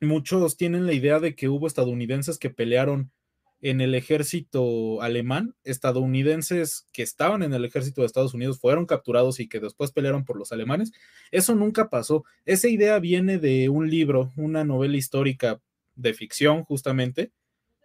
[0.01, 3.13] Muchos tienen la idea de que hubo estadounidenses que pelearon
[3.63, 9.39] en el ejército alemán, estadounidenses que estaban en el ejército de Estados Unidos fueron capturados
[9.41, 10.93] y que después pelearon por los alemanes.
[11.31, 12.25] Eso nunca pasó.
[12.47, 15.61] Esa idea viene de un libro, una novela histórica
[15.95, 17.33] de ficción justamente,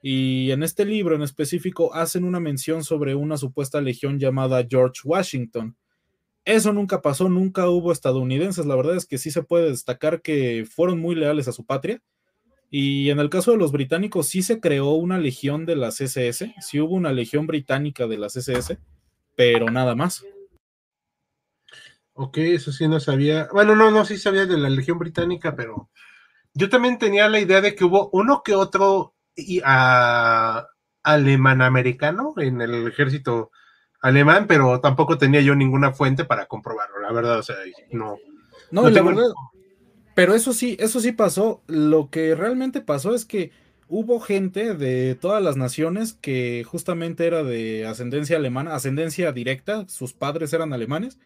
[0.01, 5.01] y en este libro en específico hacen una mención sobre una supuesta legión llamada George
[5.03, 5.75] Washington.
[6.45, 8.67] Eso nunca pasó, nunca hubo estadounidenses.
[8.67, 12.03] La verdad es que sí se puede destacar que fueron muy leales a su patria.
[12.69, 16.55] Y en el caso de los británicos sí se creó una legión de las SS,
[16.59, 18.77] sí hubo una legión británica de las SS,
[19.35, 20.25] pero nada más.
[22.13, 23.47] Ok, eso sí no sabía.
[23.51, 25.89] Bueno, no, no, sí sabía de la legión británica, pero
[26.53, 30.65] yo también tenía la idea de que hubo uno que otro y a
[31.03, 33.51] alemán americano en el ejército
[34.01, 37.55] alemán, pero tampoco tenía yo ninguna fuente para comprobarlo, la verdad, o sea,
[37.91, 38.17] no.
[38.71, 39.27] No, la verdad,
[40.15, 41.61] pero eso sí, eso sí pasó.
[41.67, 43.51] Lo que realmente pasó es que
[43.87, 50.13] hubo gente de todas las naciones que justamente era de ascendencia alemana, ascendencia directa, sus
[50.13, 51.19] padres eran alemanes.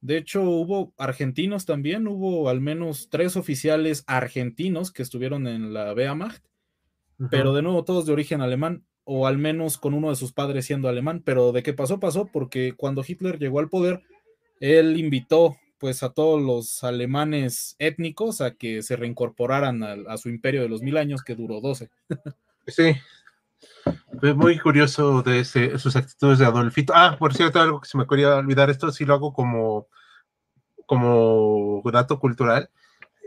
[0.00, 5.92] De hecho, hubo argentinos también, hubo al menos tres oficiales argentinos que estuvieron en la
[5.92, 6.44] Wehrmacht,
[7.30, 10.66] pero de nuevo todos de origen alemán, o al menos con uno de sus padres
[10.66, 11.22] siendo alemán.
[11.24, 14.02] Pero de qué pasó, pasó, porque cuando Hitler llegó al poder,
[14.60, 20.62] él invitó pues a todos los alemanes étnicos a que se reincorporaran a, su imperio
[20.62, 21.90] de los mil años que duró 12.
[22.66, 22.94] Sí,
[24.22, 26.92] es muy curioso de ese, sus actitudes de Adolfito.
[26.94, 29.88] Ah, por cierto, algo que se me quería olvidar, esto sí lo hago como,
[30.86, 32.70] como dato cultural.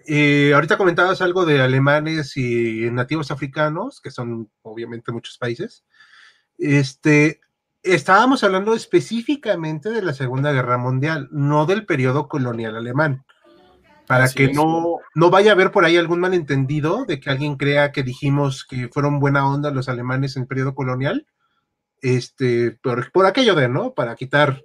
[0.08, 5.84] Eh, ahorita comentabas algo de alemanes y nativos africanos, que son obviamente muchos países.
[6.58, 7.40] Este,
[7.84, 13.24] estábamos hablando específicamente de la Segunda Guerra Mundial, no del periodo colonial alemán.
[14.08, 17.92] Para que no, no vaya a haber por ahí algún malentendido de que alguien crea
[17.92, 21.28] que dijimos que fueron buena onda los alemanes en el periodo colonial,
[22.02, 23.94] este, por, por aquello de, ¿no?
[23.94, 24.64] Para quitar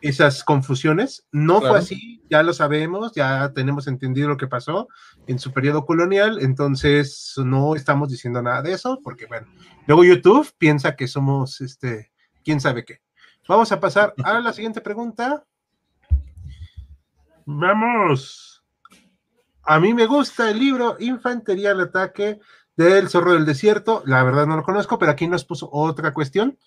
[0.00, 1.24] esas confusiones.
[1.30, 4.88] No fue así, ya lo sabemos, ya tenemos entendido lo que pasó
[5.28, 9.46] en su periodo colonial, entonces no estamos diciendo nada de eso, porque bueno,
[9.86, 12.10] luego YouTube piensa que somos este
[12.44, 13.00] quién sabe qué.
[13.48, 15.44] Vamos a pasar a la siguiente pregunta.
[17.44, 18.62] Vamos.
[19.62, 22.38] A mí me gusta el libro Infantería al ataque
[22.76, 24.02] del zorro del desierto.
[24.06, 26.58] La verdad no lo conozco, pero aquí nos puso otra cuestión.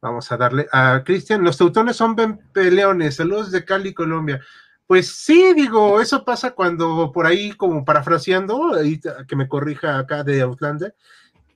[0.00, 1.42] Vamos a darle a Cristian.
[1.42, 2.14] Los teutones son
[2.52, 3.16] peleones.
[3.16, 4.40] Saludos de Cali, Colombia.
[4.86, 8.72] Pues sí, digo, eso pasa cuando por ahí, como parafraseando,
[9.26, 10.94] que me corrija acá de Outlander,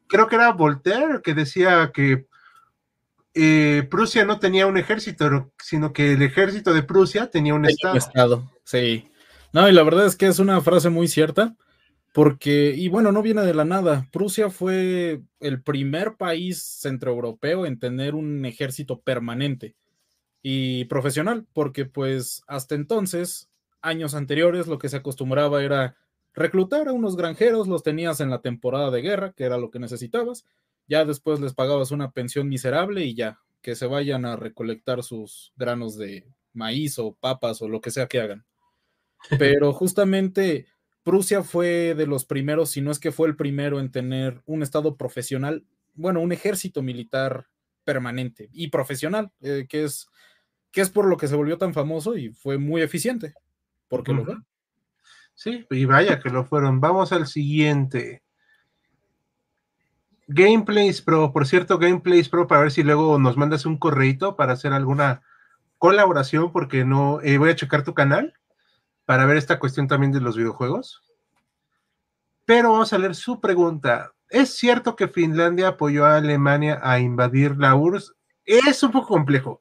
[0.09, 2.27] creo que era Voltaire que decía que
[3.35, 7.97] eh, Prusia no tenía un ejército, sino que el ejército de Prusia tenía un estado.
[7.97, 8.51] estado.
[8.65, 9.09] Sí.
[9.53, 11.57] No, y la verdad es que es una frase muy cierta,
[12.13, 14.09] porque, y bueno, no viene de la nada.
[14.13, 19.77] Prusia fue el primer país centroeuropeo en tener un ejército permanente
[20.43, 23.49] y profesional, porque pues hasta entonces,
[23.81, 25.97] años anteriores, lo que se acostumbraba era
[26.33, 29.79] reclutar a unos granjeros, los tenías en la temporada de guerra, que era lo que
[29.79, 30.45] necesitabas,
[30.91, 35.53] ya después les pagabas una pensión miserable y ya, que se vayan a recolectar sus
[35.57, 38.45] granos de maíz o papas o lo que sea que hagan.
[39.39, 40.67] Pero justamente
[41.05, 44.65] Prusia fue de los primeros, si no es que fue el primero en tener un
[44.65, 47.47] estado profesional, bueno, un ejército militar
[47.85, 50.09] permanente y profesional, eh, que, es,
[50.73, 53.35] que es por lo que se volvió tan famoso y fue muy eficiente,
[53.87, 54.35] porque lo fue.
[55.35, 56.81] Sí, y vaya que lo fueron.
[56.81, 58.23] Vamos al siguiente.
[60.33, 64.53] Gameplays Pro, por cierto, Gameplays Pro, para ver si luego nos mandas un correito para
[64.53, 65.23] hacer alguna
[65.77, 68.35] colaboración, porque no, eh, voy a checar tu canal
[69.07, 71.03] para ver esta cuestión también de los videojuegos.
[72.45, 74.13] Pero vamos a leer su pregunta.
[74.29, 78.15] ¿Es cierto que Finlandia apoyó a Alemania a invadir la URSS?
[78.45, 79.61] Es un poco complejo.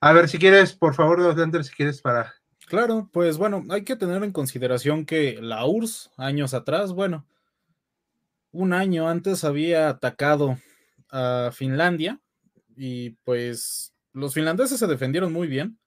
[0.00, 2.34] A ver, si quieres, por favor, Lander, si quieres para...
[2.66, 7.24] Claro, pues bueno, hay que tener en consideración que la URSS, años atrás, bueno,
[8.56, 10.58] un año antes había atacado
[11.10, 12.20] a Finlandia
[12.76, 15.78] y pues los finlandeses se defendieron muy bien,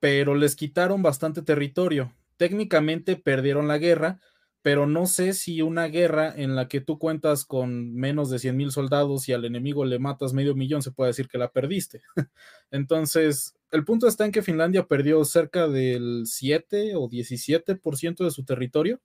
[0.00, 2.12] pero les quitaron bastante territorio.
[2.36, 4.20] Técnicamente perdieron la guerra,
[4.62, 8.56] pero no sé si una guerra en la que tú cuentas con menos de 100
[8.56, 12.02] mil soldados y al enemigo le matas medio millón se puede decir que la perdiste.
[12.72, 18.44] Entonces, el punto está en que Finlandia perdió cerca del 7 o 17% de su
[18.44, 19.00] territorio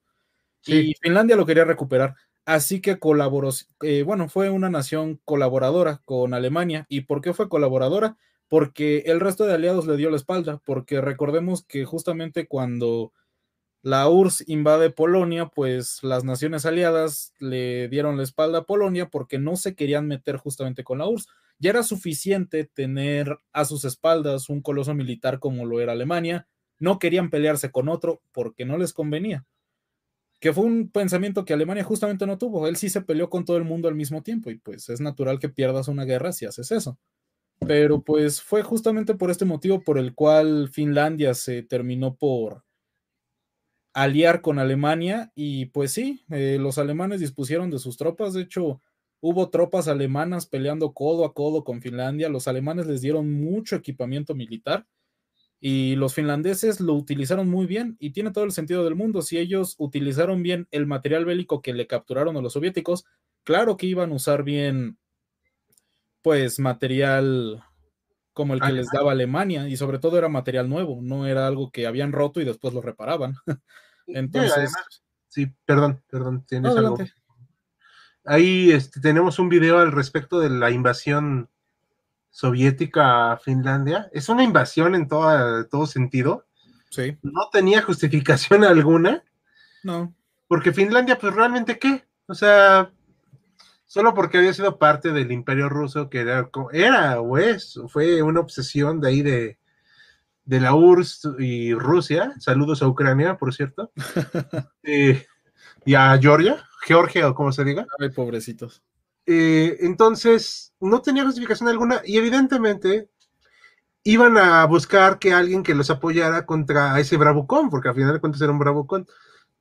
[0.66, 2.16] y Finlandia lo quería recuperar.
[2.46, 3.50] Así que colaboró,
[3.82, 6.86] eh, bueno, fue una nación colaboradora con Alemania.
[6.90, 8.18] ¿Y por qué fue colaboradora?
[8.50, 13.14] Porque el resto de aliados le dio la espalda, porque recordemos que justamente cuando
[13.82, 19.40] la URSS invade Polonia, pues las naciones aliadas le dieron la espalda a Polonia porque
[19.40, 21.28] no se querían meter justamente con la URSS.
[21.60, 26.48] Ya era suficiente tener a sus espaldas un coloso militar como lo era Alemania,
[26.80, 29.46] no querían pelearse con otro porque no les convenía
[30.44, 32.68] que fue un pensamiento que Alemania justamente no tuvo.
[32.68, 35.40] Él sí se peleó con todo el mundo al mismo tiempo y pues es natural
[35.40, 37.00] que pierdas una guerra si haces eso.
[37.66, 42.66] Pero pues fue justamente por este motivo por el cual Finlandia se terminó por
[43.94, 48.34] aliar con Alemania y pues sí, eh, los alemanes dispusieron de sus tropas.
[48.34, 48.82] De hecho,
[49.22, 52.28] hubo tropas alemanas peleando codo a codo con Finlandia.
[52.28, 54.88] Los alemanes les dieron mucho equipamiento militar
[55.66, 59.22] y los finlandeses lo utilizaron muy bien y tiene todo el sentido del mundo.
[59.22, 63.06] Si ellos utilizaron bien el material bélico que le capturaron a los soviéticos,
[63.46, 64.98] claro que iban a usar bien
[66.22, 67.64] pues material
[68.34, 71.72] como el que les daba Alemania y sobre todo era material nuevo, no era algo
[71.72, 73.38] que habían roto y después lo reparaban.
[74.08, 74.70] Entonces,
[75.30, 76.98] sí, perdón, perdón, tienes algo.
[78.26, 81.50] Ahí este, tenemos un video al respecto de la invasión
[82.34, 84.10] soviética a Finlandia.
[84.12, 86.48] Es una invasión en todo sentido.
[86.90, 87.16] Sí.
[87.22, 89.24] No tenía justificación alguna.
[89.84, 90.14] No.
[90.48, 92.04] Porque Finlandia, pues realmente qué?
[92.26, 92.92] O sea,
[93.86, 98.40] solo porque había sido parte del imperio ruso, que era, era o es, fue una
[98.40, 99.60] obsesión de ahí de,
[100.46, 102.34] de la URSS y Rusia.
[102.40, 103.92] Saludos a Ucrania, por cierto.
[104.86, 105.26] Eh,
[105.86, 107.86] y a Georgia, Georgia o como se diga.
[108.00, 108.84] Ay, pobrecitos.
[109.26, 113.10] Eh, entonces, no tenía justificación alguna y evidentemente
[114.04, 118.20] iban a buscar que alguien que los apoyara contra ese bravucón, porque al final de
[118.20, 119.08] cuentas era un bravucón.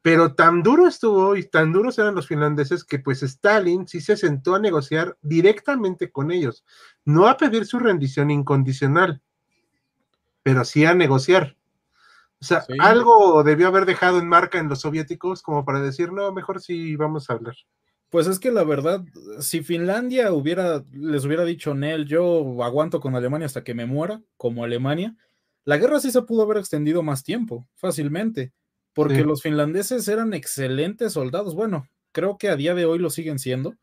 [0.03, 4.16] Pero tan duro estuvo y tan duros eran los finlandeses que pues Stalin sí se
[4.16, 6.64] sentó a negociar directamente con ellos,
[7.05, 9.22] no a pedir su rendición incondicional,
[10.42, 11.57] pero sí a negociar.
[12.40, 16.33] O sea, algo debió haber dejado en marca en los soviéticos como para decir, no,
[16.33, 17.55] mejor sí vamos a hablar.
[18.12, 19.03] Pues es que la verdad,
[19.40, 24.20] si Finlandia hubiera, les hubiera dicho, Nel, yo aguanto con Alemania hasta que me muera,
[24.37, 25.16] como Alemania,
[25.64, 28.53] la guerra sí se pudo haber extendido más tiempo, fácilmente,
[28.92, 31.55] porque los finlandeses eran excelentes soldados.
[31.55, 33.77] Bueno, creo que a día de hoy lo siguen siendo.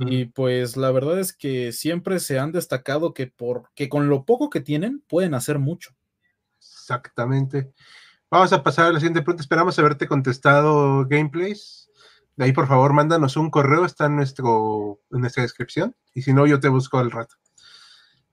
[0.00, 4.24] Y pues la verdad es que siempre se han destacado que, por, que con lo
[4.24, 5.90] poco que tienen pueden hacer mucho.
[6.58, 7.70] Exactamente.
[8.30, 9.42] Vamos a pasar a la siguiente pregunta.
[9.42, 11.87] Esperamos haberte contestado gameplays.
[12.38, 15.96] De ahí, por favor, mándanos un correo, está en, nuestro, en nuestra descripción.
[16.14, 17.34] Y si no, yo te busco al rato.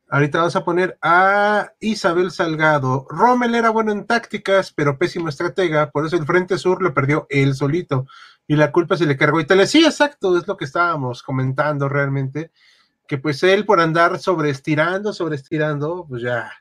[0.08, 3.08] Ahorita vamos a poner a Isabel Salgado.
[3.10, 7.26] Rommel era bueno en tácticas, pero pésimo estratega, por eso el Frente Sur lo perdió
[7.32, 8.06] él solito.
[8.46, 9.66] Y la culpa se le cargó a Italia.
[9.66, 12.52] Sí, exacto, es lo que estábamos comentando realmente.
[13.08, 16.52] Que pues él por andar sobreestirando, sobreestirando, pues ya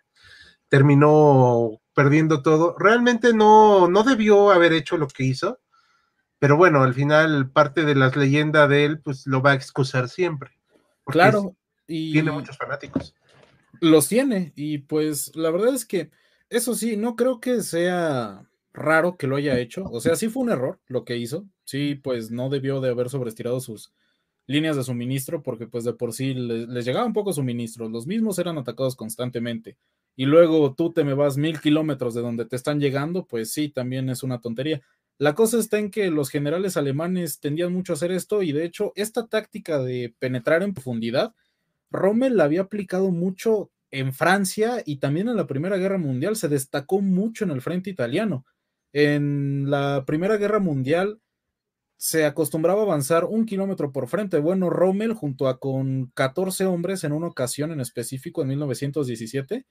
[0.70, 2.74] terminó perdiendo todo.
[2.78, 5.58] Realmente no, no debió haber hecho lo que hizo,
[6.44, 10.10] pero bueno, al final parte de las leyendas de él, pues lo va a excusar
[10.10, 10.50] siempre.
[11.06, 13.14] Claro, y tiene muchos fanáticos.
[13.80, 16.10] Los tiene, y pues la verdad es que
[16.50, 19.84] eso sí, no creo que sea raro que lo haya hecho.
[19.84, 21.46] O sea, sí fue un error lo que hizo.
[21.64, 23.94] Sí, pues no debió de haber sobreestirado sus
[24.46, 27.88] líneas de suministro porque pues de por sí les, les llegaba un poco suministro.
[27.88, 29.78] Los mismos eran atacados constantemente
[30.14, 33.70] y luego tú te me vas mil kilómetros de donde te están llegando, pues sí,
[33.70, 34.82] también es una tontería.
[35.18, 38.64] La cosa está en que los generales alemanes tendían mucho a hacer esto y de
[38.64, 41.34] hecho esta táctica de penetrar en profundidad,
[41.90, 46.48] Rommel la había aplicado mucho en Francia y también en la Primera Guerra Mundial, se
[46.48, 48.44] destacó mucho en el frente italiano.
[48.92, 51.20] En la Primera Guerra Mundial
[51.96, 54.38] se acostumbraba a avanzar un kilómetro por frente.
[54.38, 59.64] Bueno, Rommel junto a con 14 hombres en una ocasión en específico en 1917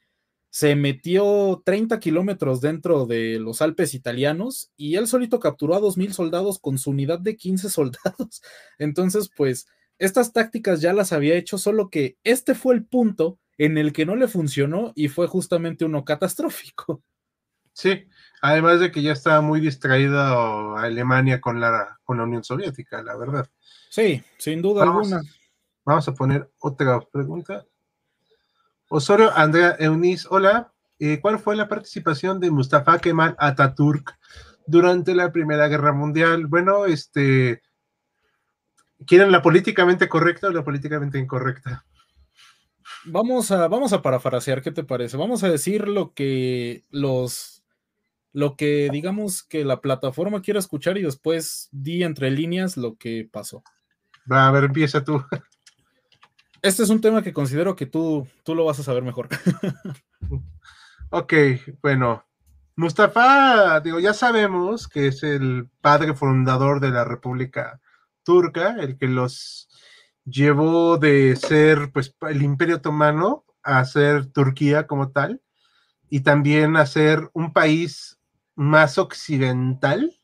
[0.54, 6.12] se metió 30 kilómetros dentro de los Alpes italianos y él solito capturó a 2.000
[6.12, 8.44] soldados con su unidad de 15 soldados.
[8.78, 9.66] Entonces, pues,
[9.98, 14.06] estas tácticas ya las había hecho, solo que este fue el punto en el que
[14.06, 17.02] no le funcionó y fue justamente uno catastrófico.
[17.74, 18.06] Sí,
[18.40, 23.18] además de que ya estaba muy distraída Alemania con la, con la Unión Soviética, la
[23.18, 23.50] verdad.
[23.90, 25.20] Sí, sin duda alguna.
[25.84, 27.66] Vamos a poner otra pregunta.
[28.96, 30.72] Osorio Andrea Eunice, hola.
[31.00, 34.20] Eh, ¿Cuál fue la participación de Mustafa Kemal Atatürk
[34.68, 36.46] durante la Primera Guerra Mundial?
[36.46, 37.64] Bueno, este.
[39.08, 41.88] ¿Quieren la políticamente correcta o la políticamente incorrecta?
[43.06, 45.18] Vamos a, vamos a parafrasear, ¿qué te parece?
[45.18, 47.64] Vamos a decir lo que los.
[48.32, 53.28] Lo que digamos que la plataforma quiera escuchar y después di entre líneas lo que
[53.32, 53.64] pasó.
[54.32, 55.20] Va, a ver, empieza tú.
[56.64, 59.28] Este es un tema que considero que tú, tú lo vas a saber mejor.
[61.10, 61.34] ok,
[61.82, 62.26] bueno.
[62.78, 67.82] Mustafa, digo, ya sabemos que es el padre fundador de la República
[68.24, 69.68] Turca, el que los
[70.24, 75.42] llevó de ser pues el Imperio Otomano a ser Turquía como tal
[76.10, 78.20] y también a ser un país
[78.56, 80.18] más occidental,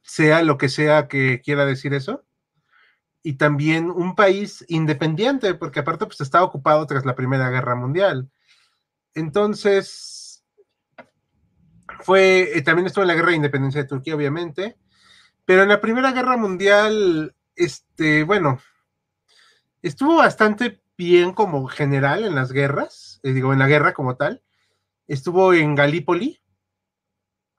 [0.00, 2.24] sea lo que sea que quiera decir eso
[3.28, 8.30] y también un país independiente, porque aparte pues estaba ocupado tras la Primera Guerra Mundial.
[9.12, 10.46] Entonces,
[12.00, 14.78] fue, eh, también estuvo en la Guerra de Independencia de Turquía, obviamente,
[15.44, 18.60] pero en la Primera Guerra Mundial, este, bueno,
[19.82, 24.42] estuvo bastante bien como general en las guerras, eh, digo, en la guerra como tal.
[25.06, 26.40] Estuvo en Galípoli,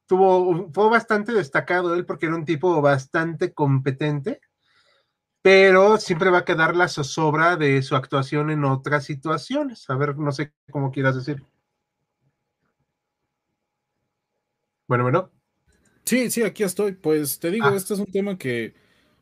[0.08, 4.42] tuvo, fue bastante destacado él porque era un tipo bastante competente
[5.42, 9.90] pero siempre va a quedar la zozobra de su actuación en otras situaciones.
[9.90, 11.44] A ver, no sé cómo quieras decir.
[14.88, 15.32] Bueno, bueno.
[16.04, 16.94] Sí, sí, aquí estoy.
[16.94, 17.76] Pues te digo, ah.
[17.76, 18.74] este es un tema que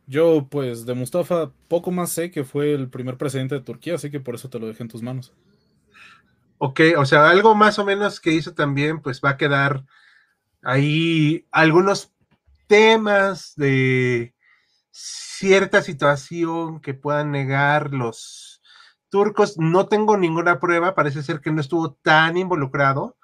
[0.07, 4.09] yo, pues, de Mustafa poco más sé que fue el primer presidente de Turquía, así
[4.09, 5.33] que por eso te lo dejé en tus manos.
[6.59, 9.85] Ok, o sea, algo más o menos que hizo también, pues va a quedar
[10.63, 12.13] ahí algunos
[12.67, 14.33] temas de
[14.91, 18.61] cierta situación que puedan negar los
[19.09, 19.57] turcos.
[19.57, 23.17] No tengo ninguna prueba, parece ser que no estuvo tan involucrado,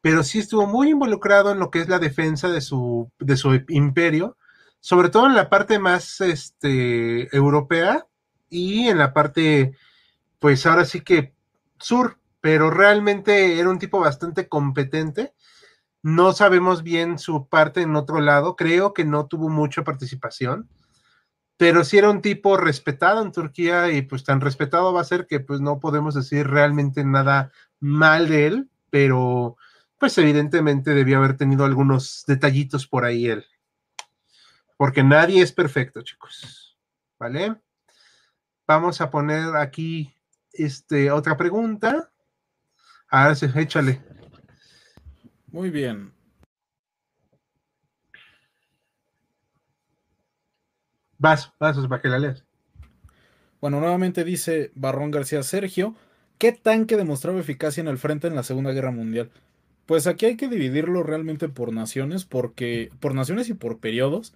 [0.00, 3.60] pero sí estuvo muy involucrado en lo que es la defensa de su, de su
[3.68, 4.36] imperio
[4.84, 8.06] sobre todo en la parte más este, europea
[8.50, 9.72] y en la parte,
[10.38, 11.32] pues ahora sí que
[11.78, 15.32] sur, pero realmente era un tipo bastante competente.
[16.02, 20.68] No sabemos bien su parte en otro lado, creo que no tuvo mucha participación,
[21.64, 25.26] pero sí era un tipo respetado en Turquía y pues tan respetado va a ser
[25.26, 29.56] que pues no podemos decir realmente nada mal de él, pero
[29.98, 33.46] pues evidentemente debió haber tenido algunos detallitos por ahí él
[34.76, 36.76] porque nadie es perfecto, chicos.
[37.18, 37.56] ¿Vale?
[38.66, 40.14] Vamos a poner aquí
[40.52, 42.10] este, otra pregunta.
[43.08, 44.02] A ver, échale.
[45.46, 46.12] Muy bien.
[51.18, 52.44] Vas, vas, para que la leas.
[53.60, 55.94] Bueno, nuevamente dice Barrón García Sergio,
[56.38, 59.30] ¿qué tanque demostraba eficacia en el frente en la Segunda Guerra Mundial?
[59.86, 64.34] Pues aquí hay que dividirlo realmente por naciones, porque por naciones y por periodos,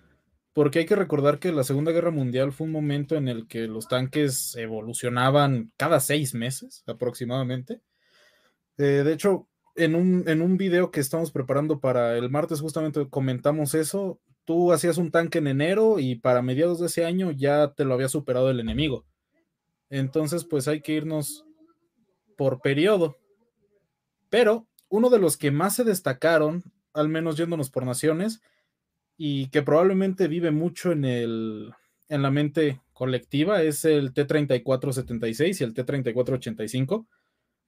[0.52, 3.66] porque hay que recordar que la Segunda Guerra Mundial fue un momento en el que
[3.66, 7.80] los tanques evolucionaban cada seis meses aproximadamente.
[8.78, 13.08] Eh, de hecho, en un, en un video que estamos preparando para el martes justamente
[13.08, 14.20] comentamos eso.
[14.48, 17.92] Tú hacías un tanque en enero y para mediados de ese año ya te lo
[17.92, 19.04] había superado el enemigo.
[19.90, 21.44] Entonces, pues hay que irnos
[22.34, 23.18] por periodo.
[24.30, 26.62] Pero uno de los que más se destacaron,
[26.94, 28.40] al menos yéndonos por naciones,
[29.18, 31.74] y que probablemente vive mucho en, el,
[32.08, 37.06] en la mente colectiva es el T-3476 y el T-3485.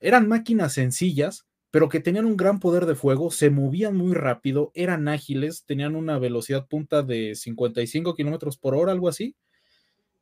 [0.01, 4.73] Eran máquinas sencillas, pero que tenían un gran poder de fuego, se movían muy rápido,
[4.75, 9.37] eran ágiles, tenían una velocidad punta de 55 kilómetros por hora, algo así.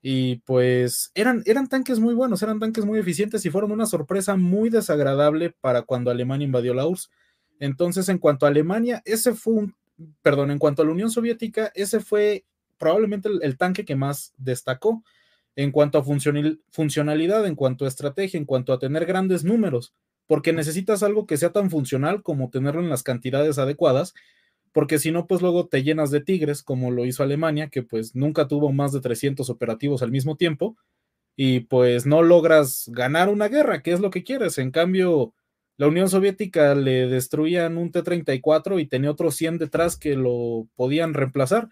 [0.01, 4.37] Y pues eran, eran tanques muy buenos, eran tanques muy eficientes y fueron una sorpresa
[4.37, 7.11] muy desagradable para cuando Alemania invadió la URSS.
[7.59, 9.75] Entonces, en cuanto a Alemania, ese fue un
[10.23, 12.45] perdón, en cuanto a la Unión Soviética, ese fue
[12.79, 15.03] probablemente el, tanque que más destacó
[15.57, 19.93] en cuanto a funcionalidad, en cuanto a estrategia, en cuanto a tener grandes números,
[20.29, 24.15] porque necesitas algo que sea tan funcional como tenerlo en las cantidades adecuadas,
[24.73, 28.15] porque si no, pues luego te llenas de tigres, como lo hizo Alemania, que pues
[28.15, 30.77] nunca tuvo más de 300 operativos al mismo tiempo,
[31.37, 34.59] y pues no logras ganar una guerra, que es lo que quieres.
[34.59, 35.35] En cambio,
[35.79, 41.15] la Unión Soviética le destruían un T-34 y tenía otros 100 detrás que lo podían
[41.15, 41.71] reemplazar.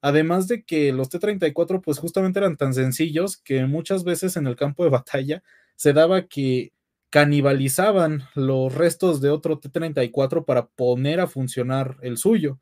[0.00, 4.56] Además de que los T-34 pues justamente eran tan sencillos que muchas veces en el
[4.56, 5.42] campo de batalla
[5.76, 6.72] se daba que
[7.12, 12.58] canibalizaban los restos de otro T-34 para poner a funcionar el suyo.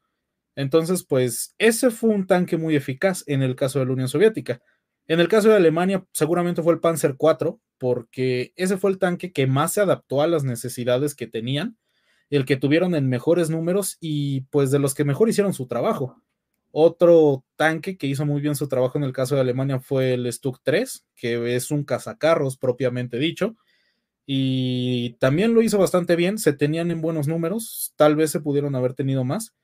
[0.56, 4.60] Entonces, pues ese fue un tanque muy eficaz en el caso de la Unión Soviética.
[5.06, 9.32] En el caso de Alemania, seguramente fue el Panzer IV, porque ese fue el tanque
[9.32, 11.78] que más se adaptó a las necesidades que tenían,
[12.28, 16.20] el que tuvieron en mejores números y pues de los que mejor hicieron su trabajo.
[16.72, 20.30] Otro tanque que hizo muy bien su trabajo en el caso de Alemania fue el
[20.32, 23.54] Stuck 3, que es un cazacarros propiamente dicho,
[24.32, 28.76] y también lo hizo bastante bien, se tenían en buenos números, tal vez se pudieron
[28.76, 29.56] haber tenido más.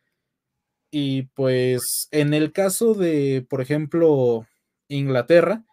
[0.90, 4.44] Y pues en el caso de, por ejemplo,
[4.88, 5.64] Inglaterra,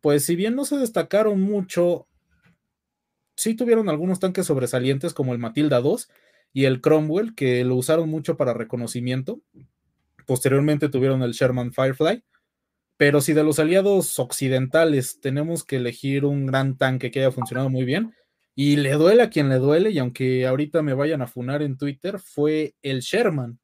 [0.00, 2.08] pues si bien no se destacaron mucho,
[3.36, 5.98] sí tuvieron algunos tanques sobresalientes como el Matilda II
[6.52, 9.42] y el Cromwell, que lo usaron mucho para reconocimiento.
[10.26, 12.24] Posteriormente tuvieron el Sherman Firefly.
[12.96, 17.68] Pero si de los aliados occidentales tenemos que elegir un gran tanque que haya funcionado
[17.68, 18.12] muy bien,
[18.54, 21.76] y le duele a quien le duele, y aunque ahorita me vayan a funar en
[21.76, 23.58] Twitter, fue el Sherman,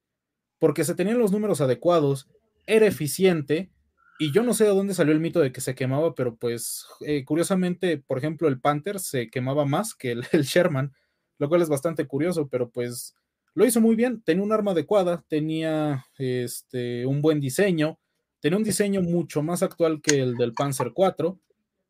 [0.58, 2.28] porque se tenían los números adecuados,
[2.66, 3.70] era eficiente,
[4.18, 6.86] y yo no sé de dónde salió el mito de que se quemaba, pero pues
[7.00, 10.92] eh, curiosamente, por ejemplo, el Panther se quemaba más que el, Sherman,
[11.38, 13.14] lo cual es bastante curioso, pero pues
[13.54, 17.98] lo hizo muy bien, tenía un arma adecuada, tenía este, un buen diseño,
[18.40, 21.40] tenía un diseño mucho más actual que el del Panzer 4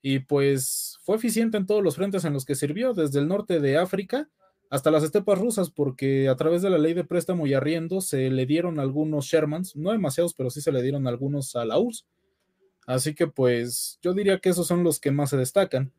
[0.03, 3.61] y pues fue eficiente en todos los frentes en los que sirvió, desde el norte
[3.61, 4.28] de África
[4.70, 8.30] hasta las estepas rusas, porque a través de la ley de préstamo y arriendo se
[8.30, 12.07] le dieron algunos Shermans, no demasiados, pero sí se le dieron algunos a la URSS
[12.86, 15.92] Así que pues yo diría que esos son los que más se destacan.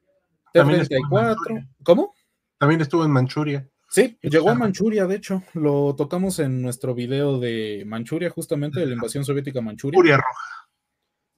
[0.54, 1.70] También estuvo en T-34, Manchuria.
[1.84, 2.14] ¿cómo?
[2.58, 3.70] También estuvo en Manchuria.
[3.90, 4.56] Sí, llegó a.
[4.56, 9.60] Manchuria, de hecho, lo tocamos en nuestro video de Manchuria, justamente de la invasión soviética
[9.60, 9.98] a Manchuria.
[9.98, 10.61] Furia Roja.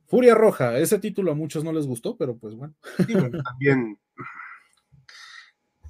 [0.07, 2.75] Furia Roja, ese título a muchos no les gustó, pero pues bueno.
[3.43, 3.99] También.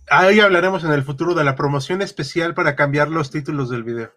[0.09, 4.11] Ahí hablaremos en el futuro de la promoción especial para cambiar los títulos del video.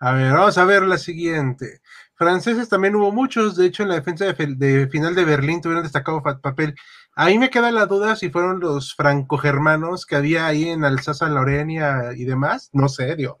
[0.00, 1.80] A ver, vamos a ver la siguiente.
[2.14, 6.22] Franceses también hubo muchos, de hecho en la defensa de, final de Berlín tuvieron destacado
[6.22, 6.74] papel.
[7.14, 12.24] Ahí me queda la duda si fueron los franco-germanos que había ahí en Alsacia-Lorena y
[12.24, 12.70] demás.
[12.72, 13.40] No sé, digo,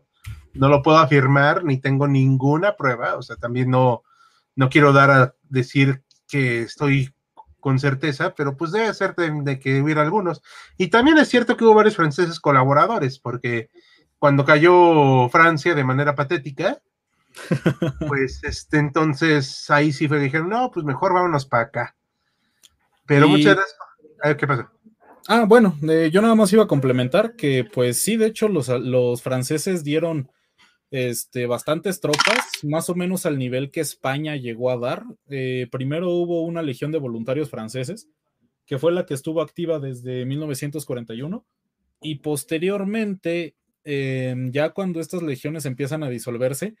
[0.54, 3.16] no lo puedo afirmar ni tengo ninguna prueba.
[3.16, 4.02] O sea, también no,
[4.56, 7.14] no quiero dar a decir que estoy
[7.60, 10.42] con certeza, pero pues debe ser de, de que hubiera algunos.
[10.76, 13.70] Y también es cierto que hubo varios franceses colaboradores, porque
[14.18, 16.80] cuando cayó Francia de manera patética,
[18.06, 21.96] pues este entonces ahí sí fue, dijeron, no, pues mejor vámonos para acá.
[23.06, 23.76] Pero Y- muchas gracias.
[24.22, 24.70] A ver, ¿qué pasa?
[25.26, 28.68] Ah, bueno, eh, yo nada más iba a complementar que pues sí, de hecho los,
[28.68, 30.30] los franceses dieron
[30.94, 35.02] este, bastantes tropas, más o menos al nivel que España llegó a dar.
[35.28, 38.08] Eh, primero hubo una legión de voluntarios franceses,
[38.64, 41.44] que fue la que estuvo activa desde 1941,
[42.00, 46.76] y posteriormente, eh, ya cuando estas legiones empiezan a disolverse,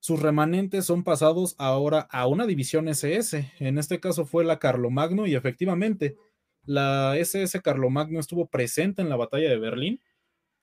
[0.00, 3.52] sus remanentes son pasados ahora a una división SS.
[3.60, 6.16] En este caso fue la Carlomagno y efectivamente
[6.64, 10.00] la SS Carlomagno estuvo presente en la batalla de Berlín.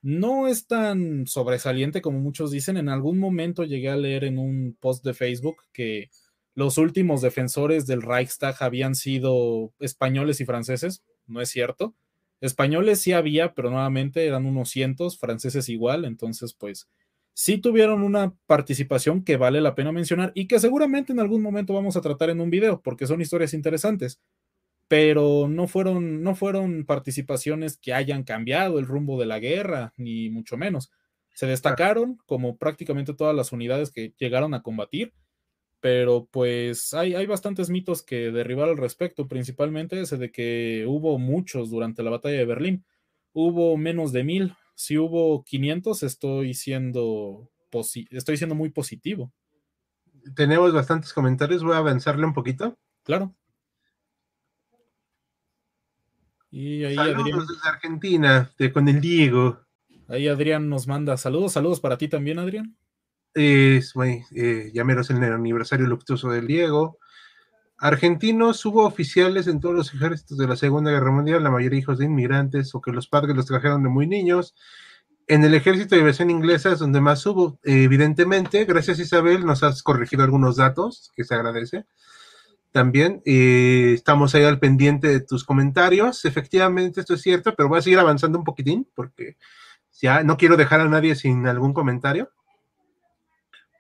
[0.02, 2.78] No es tan sobresaliente como muchos dicen.
[2.78, 6.10] En algún momento llegué a leer en un post de Facebook que
[6.56, 11.04] los últimos defensores del Reichstag habían sido españoles y franceses.
[11.28, 11.96] No es cierto.
[12.42, 16.06] Españoles sí había, pero nuevamente eran unos cientos, franceses igual.
[16.06, 16.88] Entonces, pues
[17.34, 21.74] sí tuvieron una participación que vale la pena mencionar y que seguramente en algún momento
[21.74, 24.20] vamos a tratar en un video porque son historias interesantes
[24.90, 30.32] pero no fueron, no fueron participaciones que hayan cambiado el rumbo de la guerra, ni
[30.32, 30.92] mucho menos.
[31.36, 35.14] Se destacaron como prácticamente todas las unidades que llegaron a combatir,
[35.82, 41.20] pero pues hay, hay bastantes mitos que derribar al respecto, principalmente ese de que hubo
[41.20, 42.86] muchos durante la batalla de Berlín.
[43.34, 47.52] Hubo menos de mil, si hubo 500 estoy siendo,
[48.12, 49.34] estoy siendo muy positivo,
[50.34, 52.78] Tenemos bastantes comentarios, voy a avanzarle un poquito.
[53.04, 53.36] claro.
[56.52, 59.60] Y ahí Saludos Adrián, desde Argentina, de, con el Diego.
[60.08, 62.76] Ahí Adrián nos manda saludos, saludos para ti también, Adrián.
[63.34, 66.98] Es, güey, eh, ya menos el aniversario luctuoso del Diego.
[67.78, 72.00] Argentinos hubo oficiales en todos los ejércitos de la Segunda Guerra Mundial, la mayoría hijos
[72.00, 74.56] de inmigrantes o que los padres los trajeron de muy niños.
[75.28, 77.60] En el ejército de versión inglesa es donde más hubo.
[77.64, 81.86] Eh, evidentemente, gracias Isabel, nos has corregido algunos datos, que se agradece.
[82.72, 86.24] También eh, estamos ahí al pendiente de tus comentarios.
[86.26, 89.38] Efectivamente, esto es cierto, pero voy a seguir avanzando un poquitín porque
[90.02, 92.30] ya no quiero dejar a nadie sin algún comentario.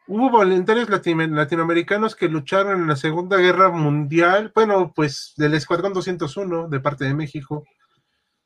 [0.08, 5.94] Hubo voluntarios latino- latinoamericanos que lucharon en la Segunda Guerra Mundial, bueno, pues del Escuadrón
[5.94, 7.64] 201 de parte de México.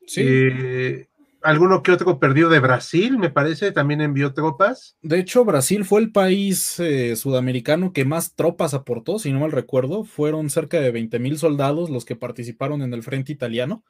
[0.06, 1.08] Sí, Eh,
[1.44, 4.96] alguno que otro perdido de Brasil, me parece, también envió tropas.
[5.02, 9.52] de hecho Brasil fue el país eh, sudamericano que más tropas aportó, si no mal
[9.52, 13.84] recuerdo, fueron cerca de 20 mil soldados los que participaron en el frente italiano,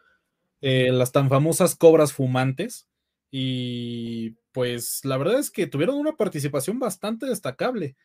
[0.60, 2.88] eh, las tan famosas cobras fumantes,
[3.30, 7.96] y pues la verdad es que tuvieron una participación bastante destacable.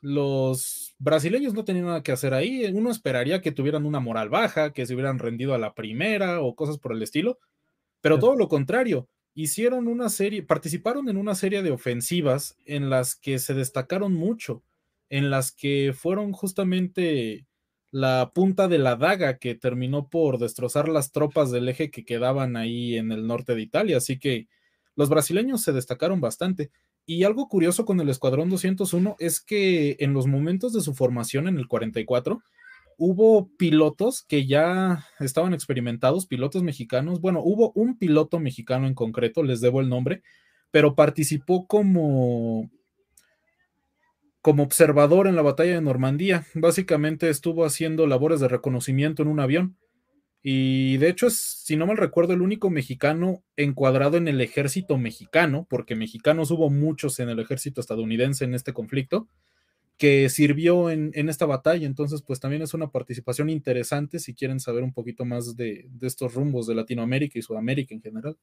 [0.00, 4.72] Los brasileños no tenían nada que hacer ahí, uno esperaría que tuvieran una moral baja,
[4.72, 7.38] que se hubieran rendido a la primera o cosas por el estilo,
[8.04, 13.16] pero todo lo contrario, hicieron una serie, participaron en una serie de ofensivas en las
[13.16, 14.62] que se destacaron mucho,
[15.08, 17.46] en las que fueron justamente
[17.90, 22.56] la punta de la daga que terminó por destrozar las tropas del eje que quedaban
[22.58, 23.96] ahí en el norte de Italia.
[23.96, 24.48] Así que
[24.96, 26.70] los brasileños se destacaron bastante.
[27.06, 31.48] Y algo curioso con el Escuadrón 201 es que en los momentos de su formación
[31.48, 32.42] en el 44,
[32.98, 37.20] hubo pilotos que ya estaban experimentados, pilotos mexicanos.
[37.20, 40.22] Bueno, hubo un piloto mexicano en concreto, les debo el nombre,
[40.70, 42.70] pero participó como
[44.44, 46.44] como observador en la batalla de Normandía.
[46.54, 49.78] Básicamente estuvo haciendo labores de reconocimiento en un avión.
[50.42, 54.98] Y de hecho es, si no mal recuerdo, el único mexicano encuadrado en el ejército
[54.98, 59.28] mexicano, porque mexicanos hubo muchos en el ejército estadounidense en este conflicto,
[59.96, 61.86] que sirvió en, en esta batalla.
[61.86, 66.06] Entonces, pues también es una participación interesante si quieren saber un poquito más de, de
[66.06, 68.36] estos rumbos de Latinoamérica y Sudamérica en general.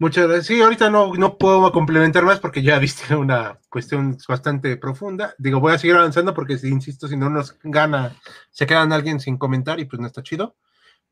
[0.00, 0.46] Muchas gracias.
[0.46, 5.34] Sí, ahorita no, no puedo complementar más porque ya viste una cuestión bastante profunda.
[5.36, 8.16] Digo, voy a seguir avanzando porque, si insisto, si no nos gana,
[8.50, 10.56] se quedan alguien sin comentar y pues no está chido.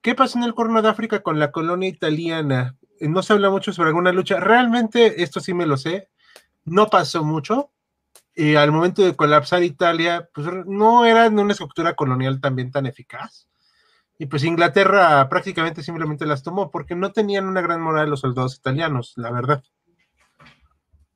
[0.01, 2.79] ¿Qué pasó en el Corno de África con la colonia italiana?
[3.01, 4.41] No se habla mucho sobre alguna lucha.
[4.41, 6.09] Realmente, esto sí me lo sé,
[6.65, 7.73] no pasó mucho.
[8.35, 13.49] Y al momento de colapsar Italia, pues no era una estructura colonial también tan eficaz.
[14.19, 18.57] Y pues Inglaterra prácticamente simplemente las tomó porque no tenían una gran moral los soldados
[18.57, 19.63] italianos, la verdad.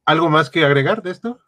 [0.04, 1.40] ¿Algo más que agregar de esto?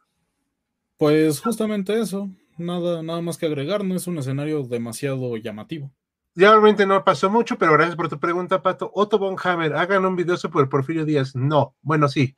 [0.96, 5.90] Pues justamente eso, nada, nada más que agregar, no es un escenario demasiado llamativo.
[6.36, 8.90] Ya no pasó mucho, pero gracias por tu pregunta, Pato.
[8.92, 11.36] Otto von Hammer, hagan un video sobre Porfirio Díaz.
[11.36, 12.34] No, bueno, sí,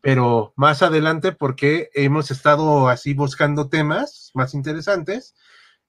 [0.00, 5.34] pero más adelante porque hemos estado así buscando temas más interesantes.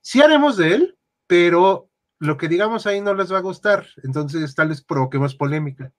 [0.01, 0.97] Sí haremos de él,
[1.27, 1.87] pero
[2.17, 5.91] lo que digamos ahí no les va a gustar, entonces tal vez provoquemos polémica.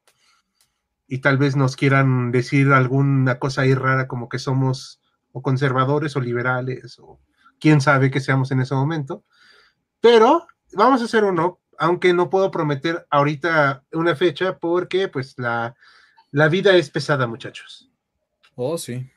[1.06, 5.00] Y tal vez nos quieran decir alguna cosa ahí rara como que somos
[5.30, 7.20] o conservadores o liberales o
[7.60, 9.24] quién sabe que seamos en ese momento.
[10.00, 15.74] Pero vamos a hacer uno, aunque no puedo prometer ahorita una fecha porque pues la,
[16.30, 17.90] la vida es pesada, muchachos.
[18.54, 19.10] Oh, sí.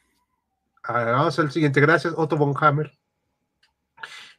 [0.83, 1.81] Ah, vamos al siguiente.
[1.81, 2.91] Gracias, Otto von Hammer.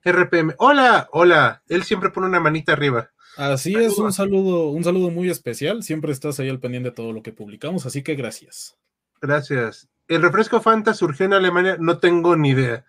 [0.05, 0.55] RPM.
[0.59, 1.63] Hola, hola.
[1.69, 3.11] Él siempre pone una manita arriba.
[3.37, 5.83] Así es, un saludo, un saludo muy especial.
[5.83, 8.77] Siempre estás ahí al pendiente de todo lo que publicamos, así que gracias.
[9.21, 9.89] Gracias.
[10.09, 12.85] El refresco Fanta surgió en Alemania, no tengo ni idea.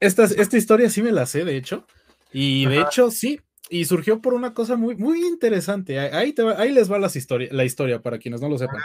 [0.00, 1.86] Esta, esta historia sí me la sé, de hecho.
[2.32, 3.40] Y de hecho, sí.
[3.70, 5.98] Y surgió por una cosa muy, muy interesante.
[5.98, 8.80] Ahí, ahí les va la historia para quienes no lo sepan.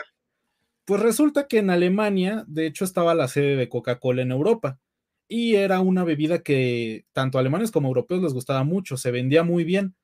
[0.85, 4.79] Pues resulta que en Alemania, de hecho, estaba la sede de Coca-Cola en Europa
[5.27, 9.65] y era una bebida que tanto alemanes como europeos les gustaba mucho, se vendía muy
[9.65, 9.95] bien.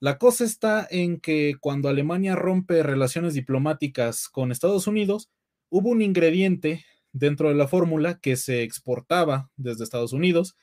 [0.00, 5.30] La cosa está en que cuando Alemania rompe relaciones diplomáticas con Estados Unidos,
[5.70, 10.56] hubo un ingrediente dentro de la fórmula que se exportaba desde Estados Unidos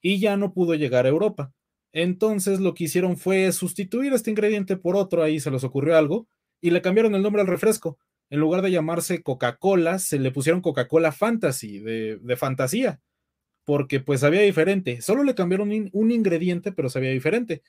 [0.00, 1.52] y ya no pudo llegar a Europa.
[1.96, 6.28] Entonces lo que hicieron fue sustituir este ingrediente por otro, ahí se les ocurrió algo,
[6.60, 7.98] y le cambiaron el nombre al refresco.
[8.28, 13.00] En lugar de llamarse Coca-Cola, se le pusieron Coca-Cola Fantasy, de, de fantasía
[13.66, 15.02] porque pues sabía diferente.
[15.02, 17.62] Solo le cambiaron un, ingrediente, pero sabía diferente.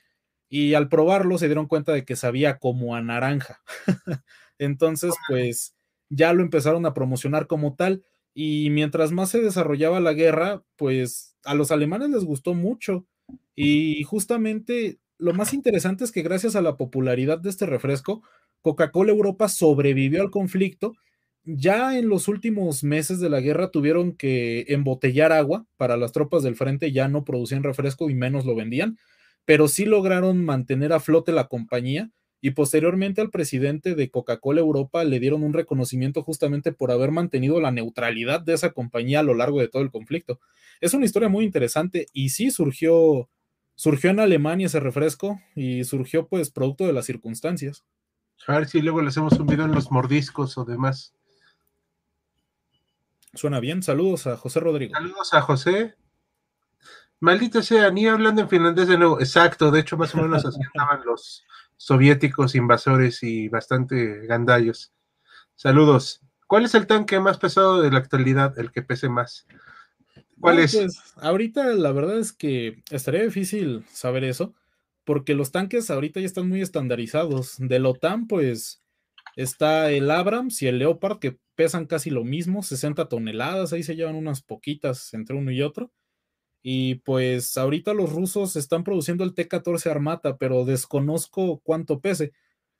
[0.47, 3.61] Y al probarlo se dieron cuenta de que sabía como a naranja.
[4.59, 5.75] Entonces, pues
[6.09, 8.03] ya lo empezaron a promocionar como tal.
[8.36, 13.07] Y mientras más se desarrollaba la guerra, pues a los alemanes les gustó mucho.
[13.58, 18.24] Y justamente lo más interesante es que gracias a la popularidad de este refresco,
[18.62, 20.93] Coca-Cola Europa sobrevivió al conflicto
[21.49, 26.43] ya en los últimos meses de la guerra tuvieron que embotellar agua para las tropas
[26.43, 28.97] del frente, ya no producían refresco y menos lo vendían,
[29.45, 35.05] pero sí lograron mantener a flote la compañía y posteriormente al presidente de Coca-Cola Europa
[35.05, 39.34] le dieron un reconocimiento justamente por haber mantenido la neutralidad de esa compañía a lo
[39.34, 40.41] largo de todo el conflicto.
[40.82, 43.30] Es una historia muy interesante y sí surgió
[43.78, 47.86] surgió en Alemania ese refresco y surgió pues producto de las circunstancias.
[48.47, 51.13] A ver si luego le hacemos un video en los mordiscos o demás.
[53.34, 53.84] Suena bien.
[53.84, 54.93] Saludos a José Rodrigo.
[54.93, 55.95] Saludos a José.
[57.19, 59.19] Maldito sea, ni hablando en finlandés de nuevo.
[59.19, 61.45] Exacto, de hecho, más o menos así estaban los
[61.78, 64.91] soviéticos invasores y bastante gandallos.
[65.55, 66.21] Saludos.
[66.47, 68.57] ¿Cuál es el tanque más pesado de la actualidad?
[68.57, 69.45] El que pese más.
[70.39, 70.75] ¿Cuál es?
[70.75, 74.53] Pues, ahorita la verdad es que estaría difícil saber eso,
[75.03, 77.55] porque los tanques ahorita ya están muy estandarizados.
[77.57, 78.83] De la OTAN, pues
[79.35, 83.95] está el Abrams y el Leopard, que pesan casi lo mismo, 60 toneladas, ahí se
[83.95, 85.91] llevan unas poquitas entre uno y otro.
[86.61, 92.33] Y pues ahorita los rusos están produciendo el T-14 Armata, pero desconozco cuánto pese.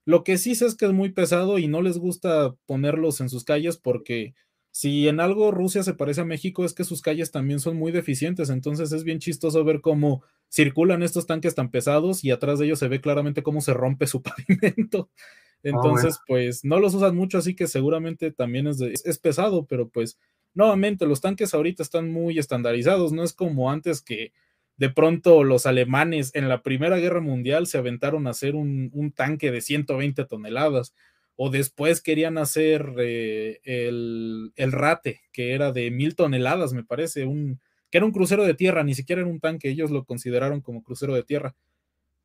[0.05, 3.29] Lo que sí sé es que es muy pesado y no les gusta ponerlos en
[3.29, 4.35] sus calles porque
[4.78, 7.91] si en algo Rusia se parece a México es que sus calles también son muy
[7.91, 12.65] deficientes, entonces es bien chistoso ver cómo circulan estos tanques tan pesados y atrás de
[12.65, 15.09] ellos se ve claramente cómo se rompe su pavimento.
[15.17, 15.23] Ah,
[15.63, 20.19] Entonces, pues no los usan mucho, así que seguramente también es, es, pesado, pero pues
[20.53, 24.32] nuevamente los tanques ahorita están muy estandarizados, no es como antes que
[24.75, 29.49] de pronto los alemanes en la Primera Guerra Mundial se aventaron a hacer un, tanque
[29.49, 30.93] de 120 toneladas,
[31.38, 37.25] o después querían hacer eh, el, el, Rate, que era de mil toneladas, me parece,
[37.25, 40.61] un, que era un crucero de tierra, ni siquiera era un tanque, ellos lo consideraron
[40.61, 41.55] como crucero de tierra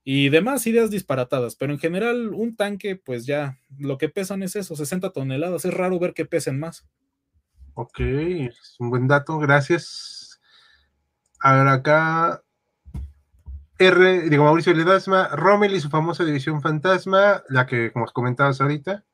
[0.04, 4.56] y demás ideas disparatadas, pero en general un tanque, pues ya lo que pesan es
[4.56, 6.86] eso, 60 toneladas, es raro ver que pesen más.
[7.74, 10.40] Ok, es un buen dato, gracias.
[11.40, 12.42] A ver, acá
[13.86, 19.04] R, digo Mauricio Ledasma, Rommel y su famosa división fantasma, la que como comentabas ahorita.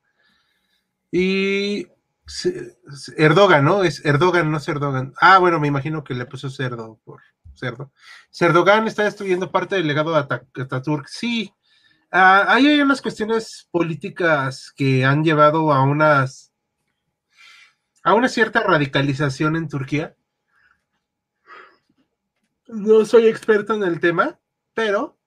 [1.10, 1.86] Y
[3.16, 3.82] Erdogan, ¿no?
[3.82, 5.14] Es Erdogan, no es Erdogan.
[5.20, 7.22] Ah, bueno, me imagino que le puso cerdo por
[7.54, 7.92] cerdo.
[8.38, 11.08] Erdogan está destruyendo parte del legado de Ataturk.
[11.08, 11.52] Sí,
[12.10, 16.52] ah, hay unas cuestiones políticas que han llevado a unas
[18.04, 20.16] a una cierta radicalización en Turquía.
[22.66, 24.38] No soy experto en el tema,
[24.79, 25.18] pero,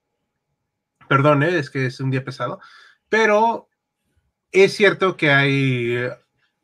[1.09, 1.59] perdón, ¿eh?
[1.59, 2.61] es que es un día pesado,
[3.09, 3.67] pero
[4.49, 6.07] es cierto que hay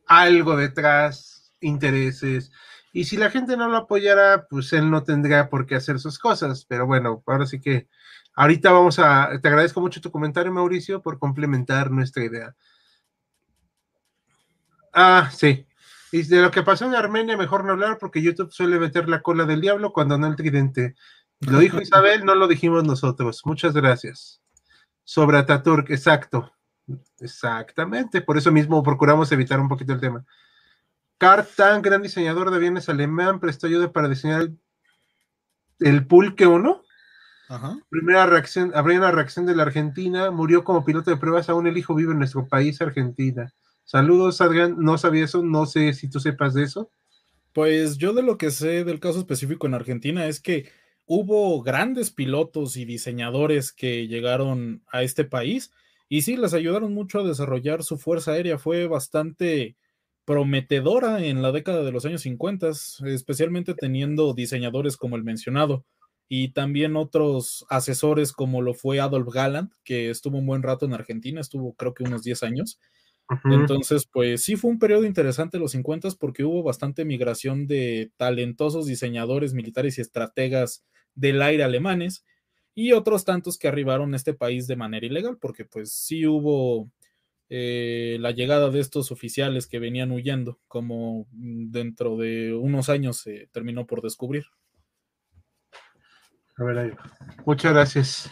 [0.05, 2.49] algo detrás, intereses,
[2.93, 6.17] y si la gente no lo apoyara, pues él no tendría por qué hacer sus
[6.17, 7.89] cosas, pero bueno, ahora sí que
[8.35, 12.55] ahorita vamos a, te agradezco mucho tu comentario, Mauricio, por complementar nuestra idea.
[14.93, 15.67] Ah, sí.
[16.13, 19.21] Y de lo que pasó en Armenia, mejor no hablar porque YouTube suele meter la
[19.21, 20.95] cola del diablo cuando no el tridente.
[21.41, 23.41] Lo dijo Isabel, no lo dijimos nosotros.
[23.45, 24.41] Muchas gracias.
[25.03, 26.51] Sobre Ataturk, exacto.
[27.19, 30.25] Exactamente, por eso mismo procuramos evitar un poquito el tema.
[31.17, 34.49] Carl Tan, gran diseñador de aviones alemán, prestó ayuda para diseñar
[35.79, 36.83] el, Pulque 1.
[37.89, 41.77] Primera reacción, habría una reacción de la Argentina, murió como piloto de pruebas, aún el
[41.77, 43.53] hijo vive en nuestro país, Argentina.
[43.83, 46.91] Saludos, Adrián, no sabía eso, no sé si tú sepas de eso.
[47.53, 50.69] Pues yo de lo que sé del caso específico en Argentina es que
[51.07, 55.71] hubo grandes pilotos y diseñadores que llegaron a este país
[56.09, 58.57] y sí, les ayudaron mucho a desarrollar su fuerza aérea.
[58.57, 59.75] Fue bastante
[60.25, 62.71] prometedora en la década de los años 50,
[63.05, 65.85] especialmente teniendo diseñadores como el mencionado
[66.29, 70.93] y también otros asesores como lo fue Adolf Galland, que estuvo un buen rato en
[70.93, 72.79] Argentina, estuvo creo que unos 10 años.
[73.43, 78.85] Entonces, pues sí fue un periodo interesante los 50 porque hubo bastante migración de talentosos
[78.85, 80.85] diseñadores militares y estrategas
[81.17, 82.23] del aire alemanes
[82.73, 86.89] y otros tantos que arribaron a este país de manera ilegal, porque pues sí hubo
[87.49, 93.49] eh, la llegada de estos oficiales que venían huyendo, como dentro de unos años se
[93.51, 94.45] terminó por descubrir.
[96.57, 96.91] A ver, ahí.
[97.45, 98.31] Muchas gracias.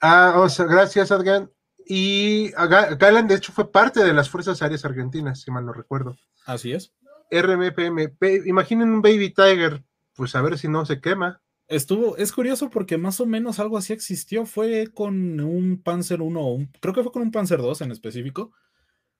[0.00, 1.50] Ah, gracias, Adrián.
[1.86, 6.16] Y Galan, de hecho, fue parte de las Fuerzas Aéreas Argentinas, si mal no recuerdo.
[6.46, 6.94] Así es.
[7.30, 8.16] RMPM.
[8.46, 9.82] Imaginen un Baby Tiger,
[10.14, 11.42] pues a ver si no se quema.
[11.70, 14.44] Estuvo, es curioso porque más o menos algo así existió.
[14.44, 18.52] Fue con un Panzer 1, creo que fue con un Panzer 2 en específico.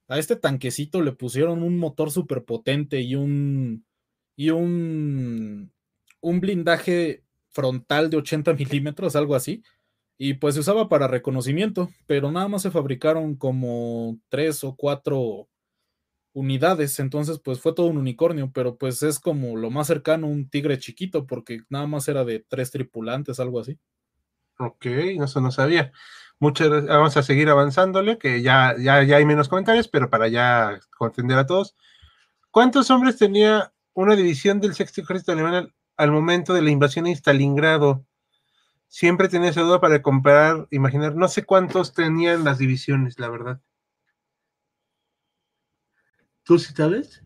[0.09, 3.87] A este tanquecito le pusieron un motor súper potente y un,
[4.35, 5.73] y un,
[6.21, 9.63] un blindaje frontal de 80 milímetros, algo así.
[10.19, 15.50] Y pues se usaba para reconocimiento, pero nada más se fabricaron como tres o cuatro
[16.41, 20.31] unidades, entonces pues fue todo un unicornio, pero pues es como lo más cercano a
[20.31, 23.79] un tigre chiquito, porque nada más era de tres tripulantes, algo así.
[24.59, 25.93] Ok, eso no sabía.
[26.39, 30.81] Muchas vamos a seguir avanzándole, que ya, ya, ya hay menos comentarios, pero para ya
[30.97, 31.77] contender a todos.
[32.51, 37.11] ¿Cuántos hombres tenía una división del sexto ejército alemán al, momento de la invasión a
[37.11, 38.05] Stalingrado?
[38.89, 43.61] Siempre tenía esa duda para comparar, imaginar, no sé cuántos tenían las divisiones, la verdad.
[46.51, 47.23] ¿Tú sí sabes?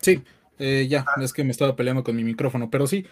[0.00, 0.22] Sí,
[0.58, 3.04] eh, ya, es que me estaba peleando con mi micrófono, pero sí,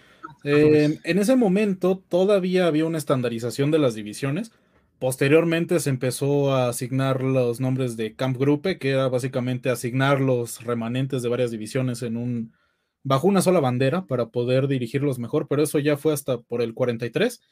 [0.45, 4.51] eh, en ese momento todavía había una estandarización de las divisiones.
[4.99, 11.21] Posteriormente se empezó a asignar los nombres de Kampfgruppe, que era básicamente asignar los remanentes
[11.21, 12.55] de varias divisiones en un
[13.03, 16.73] bajo una sola bandera para poder dirigirlos mejor, pero eso ya fue hasta por el
[16.73, 17.43] 43.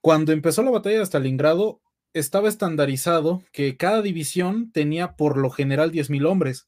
[0.00, 1.82] Cuando empezó la batalla de Stalingrado,
[2.12, 6.66] estaba estandarizado que cada división tenía por lo general 10.000 hombres.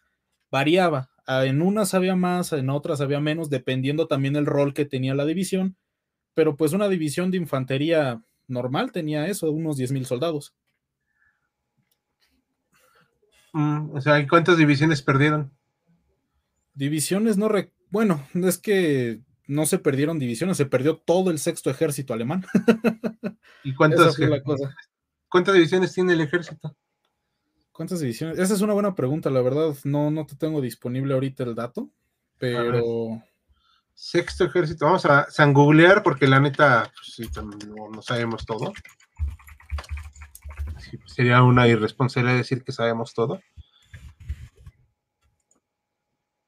[0.51, 1.11] Variaba.
[1.27, 5.25] En unas había más, en otras había menos, dependiendo también el rol que tenía la
[5.25, 5.77] división.
[6.35, 10.55] Pero pues una división de infantería normal tenía eso, unos 10.000 soldados.
[13.53, 15.53] Mm, o sea, ¿cuántas divisiones perdieron?
[16.75, 17.51] Divisiones no...
[17.91, 22.47] Bueno, es que no se perdieron divisiones, se perdió todo el sexto ejército alemán.
[23.65, 24.75] ¿Y cuántas, la cosa.
[25.33, 26.77] ¿Cuántas divisiones tiene el ejército?
[27.73, 28.39] ¿Cuántas divisiones?
[28.39, 29.75] Esa es una buena pregunta, la verdad.
[29.85, 31.89] No, no te tengo disponible ahorita el dato,
[32.37, 33.23] pero.
[33.95, 34.85] Sexto ejército.
[34.85, 37.31] Vamos a san googlear porque la neta, pues,
[37.67, 38.75] no, sabemos todo.
[41.07, 43.41] sería una irresponsabilidad decir que sabemos todo.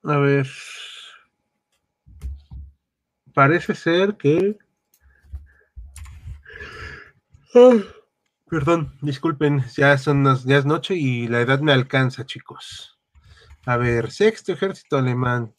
[0.03, 0.47] A ver.
[3.33, 4.59] Parece ser que.
[7.55, 7.79] Ah.
[8.55, 12.99] Perdón, disculpen, ya son ya es noche y la edad me alcanza, chicos.
[13.67, 15.53] A ver, sexto ejército alemán.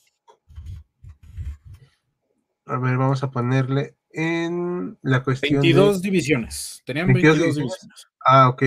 [2.65, 5.61] A ver, vamos a ponerle en la cuestión.
[5.61, 6.81] 22 divisiones.
[6.85, 8.07] Tenían 22, divisiones.
[8.25, 8.63] Ah, ok.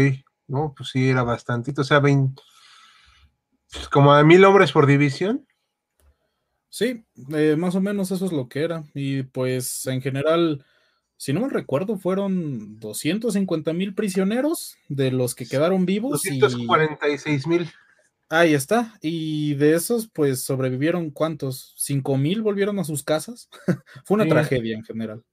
[0.49, 0.75] ¿no?
[0.77, 2.43] Pues sí, era bastantito, o sea, 20,
[3.71, 5.47] pues como a mil hombres por división.
[6.71, 8.85] Sí, eh, más o menos eso es lo que era.
[8.95, 10.65] Y pues en general,
[11.19, 16.23] si no me recuerdo, fueron 250 mil prisioneros de los que quedaron vivos.
[16.23, 17.69] 246 mil.
[18.29, 18.95] Ahí está.
[19.01, 21.75] Y de esos, pues sobrevivieron cuántos?
[21.77, 23.51] ¿Cinco mil volvieron a sus casas?
[24.05, 25.25] Fue una tragedia en general.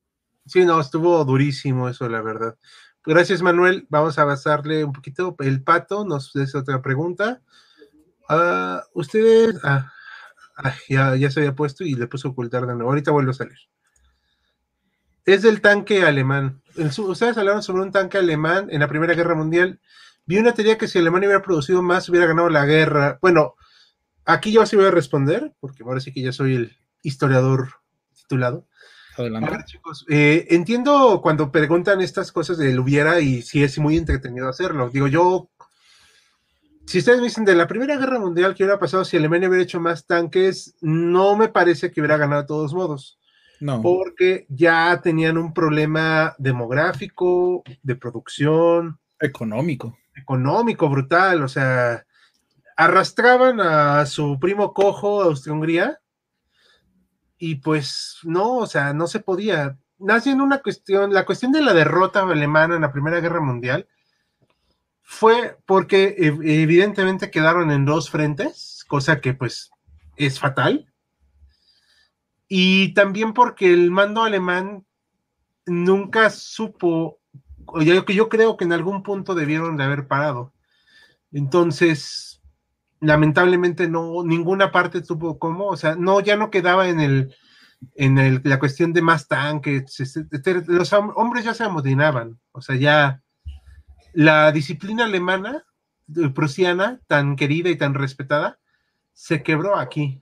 [0.47, 2.57] Sí, no, estuvo durísimo eso, la verdad.
[3.05, 3.85] Gracias, Manuel.
[3.89, 5.35] Vamos a avanzarle un poquito.
[5.37, 7.43] El pato nos hace otra pregunta.
[8.27, 9.55] Uh, ustedes.
[9.63, 9.91] Ah,
[10.89, 12.89] ya, ya, se había puesto y le puso ocultar de nuevo.
[12.89, 13.59] Ahorita vuelvo a salir.
[15.25, 16.61] Es del tanque alemán.
[16.77, 19.79] ustedes hablaron sobre un tanque alemán en la Primera Guerra Mundial.
[20.25, 23.19] Vi una teoría que si Alemania hubiera producido más, hubiera ganado la guerra.
[23.21, 23.55] Bueno,
[24.25, 27.69] aquí yo sí voy a responder, porque ahora sí que ya soy el historiador
[28.13, 28.67] titulado.
[29.17, 29.63] Adelante.
[29.65, 34.89] chicos, eh, entiendo cuando preguntan estas cosas del hubiera y si es muy entretenido hacerlo.
[34.89, 35.49] Digo, yo
[36.85, 39.63] si ustedes me dicen de la Primera Guerra Mundial que hubiera pasado si Alemania hubiera
[39.63, 43.17] hecho más tanques, no me parece que hubiera ganado de todos modos.
[43.59, 43.81] No.
[43.81, 48.99] Porque ya tenían un problema demográfico, de producción.
[49.19, 49.97] Económico.
[50.15, 51.43] Económico, brutal.
[51.43, 52.05] O sea,
[52.75, 55.99] arrastraban a su primo cojo Austria-Hungría
[57.37, 59.77] y pues no, o sea, no se podía.
[59.97, 63.87] Nace en una cuestión, la cuestión de la derrota alemana en la Primera Guerra Mundial
[65.01, 69.71] fue porque evidentemente quedaron en dos frentes, cosa que pues
[70.17, 70.91] es fatal.
[72.47, 74.85] Y también porque el mando alemán
[75.65, 77.19] nunca supo,
[77.65, 80.53] o que yo creo que en algún punto debieron de haber parado.
[81.31, 82.41] Entonces,
[82.99, 87.35] lamentablemente no, ninguna parte tuvo como, o sea, no, ya no quedaba en el,
[87.95, 89.99] en el, la cuestión de más tanques,
[90.67, 93.21] los hombres ya se amodinaban, o sea, ya
[94.13, 95.65] la disciplina alemana,
[96.33, 98.59] prusiana, tan querida y tan respetada,
[99.13, 100.21] se quebró aquí.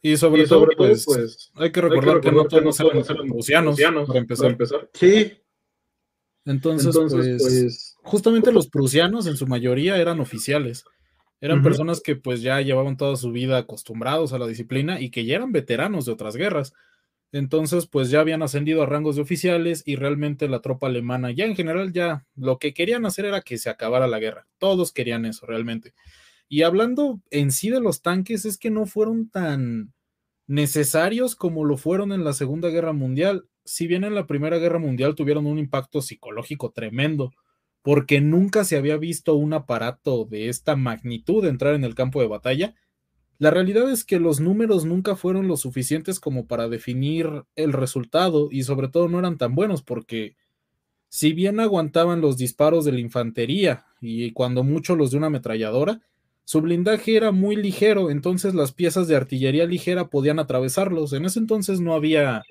[0.00, 4.56] Y sobre, todo, pues, pues, hay que recordar, que, no todos eran prusianos, para empezar.
[4.94, 5.32] Sí.
[6.44, 10.84] Entonces, pues, pues, justamente los prusianos en su mayoría eran oficiales.
[11.40, 15.24] Eran personas que pues ya llevaban toda su vida acostumbrados a la disciplina y que
[15.24, 16.74] ya eran veteranos de otras guerras.
[17.30, 21.44] Entonces, pues ya habían ascendido a rangos de oficiales y realmente la tropa alemana ya
[21.44, 24.46] en general ya lo que querían hacer era que se acabara la guerra.
[24.58, 25.92] Todos querían eso realmente.
[26.48, 29.92] Y hablando en sí de los tanques, es que no fueron tan
[30.46, 33.46] necesarios como lo fueron en la Segunda Guerra Mundial.
[33.64, 37.32] Si bien en la Primera Guerra Mundial tuvieron un impacto psicológico tremendo,
[37.82, 42.28] porque nunca se había visto un aparato de esta magnitud entrar en el campo de
[42.28, 42.74] batalla,
[43.38, 48.48] la realidad es que los números nunca fueron lo suficientes como para definir el resultado
[48.50, 50.34] y sobre todo no eran tan buenos porque
[51.08, 56.00] si bien aguantaban los disparos de la infantería y cuando mucho los de una ametralladora,
[56.48, 61.12] su blindaje era muy ligero, entonces las piezas de artillería ligera podían atravesarlos.
[61.12, 62.42] En ese entonces no había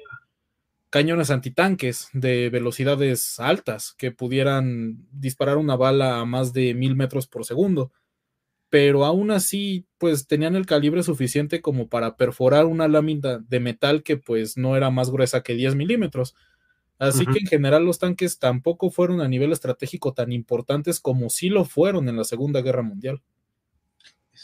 [0.91, 7.25] cañones antitanques de velocidades altas que pudieran disparar una bala a más de mil metros
[7.25, 7.91] por segundo
[8.69, 14.03] pero aún así, pues tenían el calibre suficiente como para perforar una lámina de metal
[14.03, 16.35] que pues no era más gruesa que 10 milímetros.
[16.99, 21.49] Así que en general los tanques tampoco fueron a nivel estratégico tan importantes como sí
[21.49, 23.23] lo fueron en la Segunda Guerra Mundial.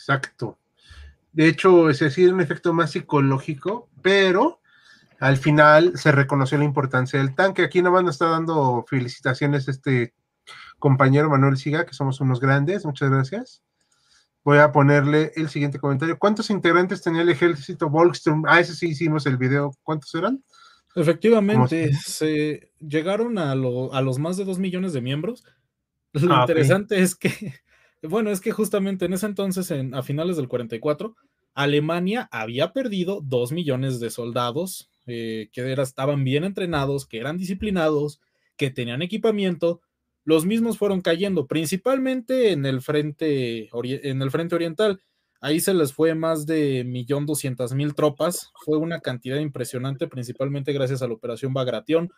[0.04, 0.60] Exacto.
[1.32, 4.60] De hecho, es decir, un efecto más psicológico, pero
[5.20, 7.64] al final se reconoció la importancia del tanque.
[7.64, 10.14] Aquí nomás nos está dando felicitaciones este
[10.78, 12.86] compañero Manuel Siga, que somos unos grandes.
[12.86, 13.64] Muchas gracias.
[14.44, 16.20] Voy a ponerle el siguiente comentario.
[16.20, 18.44] ¿Cuántos integrantes tenía el ejército Volkstrom?
[18.46, 19.72] Ah, ese sí hicimos el video.
[19.84, 20.44] ¿Cuántos eran?
[20.96, 25.46] Efectivamente, se llegaron a, los más de dos millones de miembros.
[26.12, 27.54] Lo ah, interesante es que,
[28.10, 31.16] bueno, es que justamente en ese entonces, a finales del 44,
[31.54, 38.22] Alemania había perdido dos millones de soldados eh, que estaban bien entrenados, que eran disciplinados,
[38.58, 39.82] que tenían equipamiento,
[40.26, 45.02] los mismos fueron cayendo, principalmente en el frente, en el frente oriental.
[45.42, 48.52] Ahí se les fue más de millón doscientas mil tropas.
[48.64, 52.10] Fue una cantidad impresionante, principalmente gracias a la operación Bagration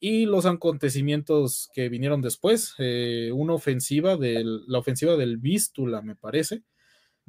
[0.00, 2.74] y los acontecimientos que vinieron después.
[2.78, 6.62] Eh, una ofensiva del, la ofensiva del Vístula, me parece.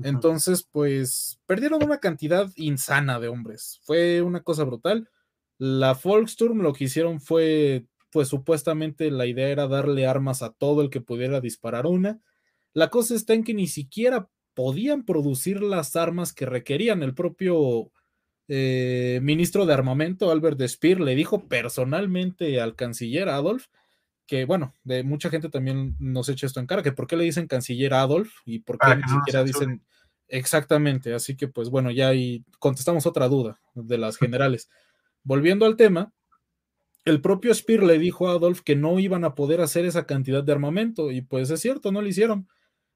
[0.03, 3.80] Entonces, pues perdieron una cantidad insana de hombres.
[3.84, 5.09] Fue una cosa brutal.
[5.57, 10.82] La Volksturm lo que hicieron fue pues supuestamente la idea era darle armas a todo
[10.82, 12.22] el que pudiera disparar una.
[12.74, 17.03] La cosa está en que ni siquiera podían producir las armas que requerían.
[17.03, 17.91] El propio
[18.48, 23.68] eh, ministro de armamento, Albert Speer, le dijo personalmente al canciller Adolf
[24.28, 27.24] que, bueno, de mucha gente también nos echa esto en cara, que por qué le
[27.24, 29.84] dicen canciller Adolf y por qué ni siquiera dicen
[30.28, 31.14] exactamente.
[31.14, 34.70] Así que, pues bueno, ya ahí contestamos otra duda de las generales.
[35.24, 36.14] Volviendo al tema,
[37.06, 40.43] el propio Spear le dijo a Adolf que no iban a poder hacer esa cantidad
[40.43, 42.48] de armamento y pues es cierto, no lo hicieron.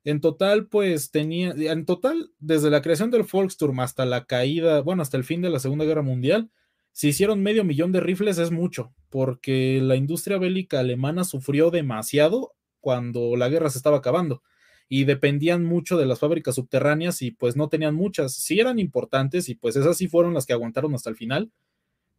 [0.10, 5.04] En total, pues tenía, en total, desde la creación del Volksturm hasta la caída, bueno,
[5.04, 6.50] hasta el fin de la Segunda Guerra Mundial,
[6.92, 12.56] si hicieron medio millón de rifles es mucho, porque la industria bélica alemana sufrió demasiado
[12.80, 14.42] cuando la guerra se estaba acabando
[14.88, 19.48] y dependían mucho de las fábricas subterráneas y pues no tenían muchas, sí eran importantes
[19.48, 21.52] y pues esas sí fueron las que aguantaron hasta el final,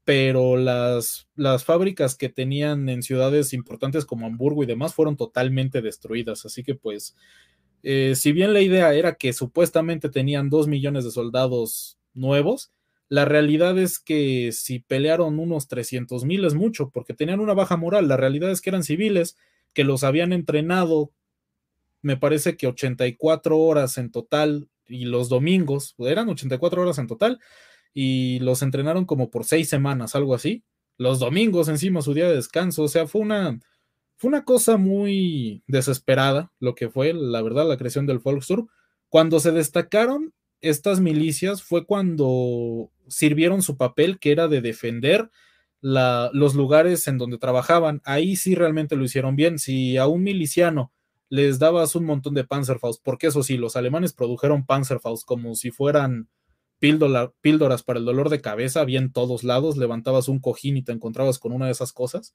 [0.04, 5.82] pero las, las fábricas que tenían en ciudades importantes como Hamburgo y demás fueron totalmente
[5.82, 7.16] destruidas, así que pues
[7.82, 12.72] eh, si bien la idea era que supuestamente tenían dos millones de soldados nuevos,
[13.08, 17.76] la realidad es que si pelearon unos 300 mil es mucho, porque tenían una baja
[17.76, 18.06] moral.
[18.06, 19.36] La realidad es que eran civiles
[19.72, 21.12] que los habían entrenado,
[22.02, 27.40] me parece que 84 horas en total, y los domingos, eran 84 horas en total,
[27.92, 30.62] y los entrenaron como por seis semanas, algo así.
[30.96, 33.58] Los domingos encima su día de descanso, o sea, fue una,
[34.20, 38.68] fue una cosa muy desesperada lo que fue, la verdad, la creación del Volksturm.
[39.08, 45.30] Cuando se destacaron estas milicias fue cuando sirvieron su papel, que era de defender
[45.80, 48.02] los lugares en donde trabajaban.
[48.04, 49.58] Ahí sí realmente lo hicieron bien.
[49.58, 50.92] Si a un miliciano
[51.30, 55.70] les dabas un montón de Panzerfaust, porque eso sí, los alemanes produjeron Panzerfaust como si
[55.70, 56.28] fueran
[56.78, 61.38] píldoras para el dolor de cabeza, bien todos lados, levantabas un cojín y te encontrabas
[61.38, 62.34] con una de esas cosas.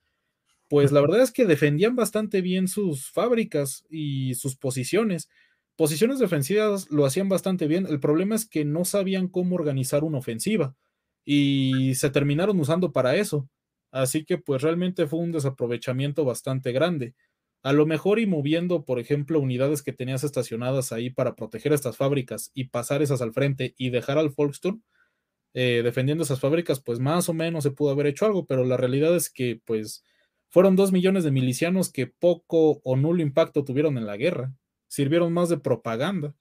[0.70, 5.30] Pues la verdad es que defendían bastante bien sus fábricas y sus posiciones
[5.78, 7.86] posiciones defensivas lo hacían bastante bien.
[7.88, 10.74] El problema es que no sabían cómo organizar una ofensiva
[11.26, 13.50] y se terminaron usando para eso.
[13.92, 17.14] Así que pues realmente fue un desaprovechamiento bastante grande.
[17.62, 21.98] A lo mejor y moviendo, por ejemplo, unidades que tenías estacionadas ahí para proteger estas
[21.98, 24.82] fábricas y pasar esas al frente y dejar al Volksturm
[25.54, 28.78] eh, defendiendo esas fábricas, pues más o menos se pudo haber hecho algo, pero la
[28.78, 30.04] realidad es que pues
[30.56, 34.54] fueron dos millones de milicianos que poco o nulo impacto tuvieron en la guerra
[34.88, 36.34] sirvieron más de propaganda.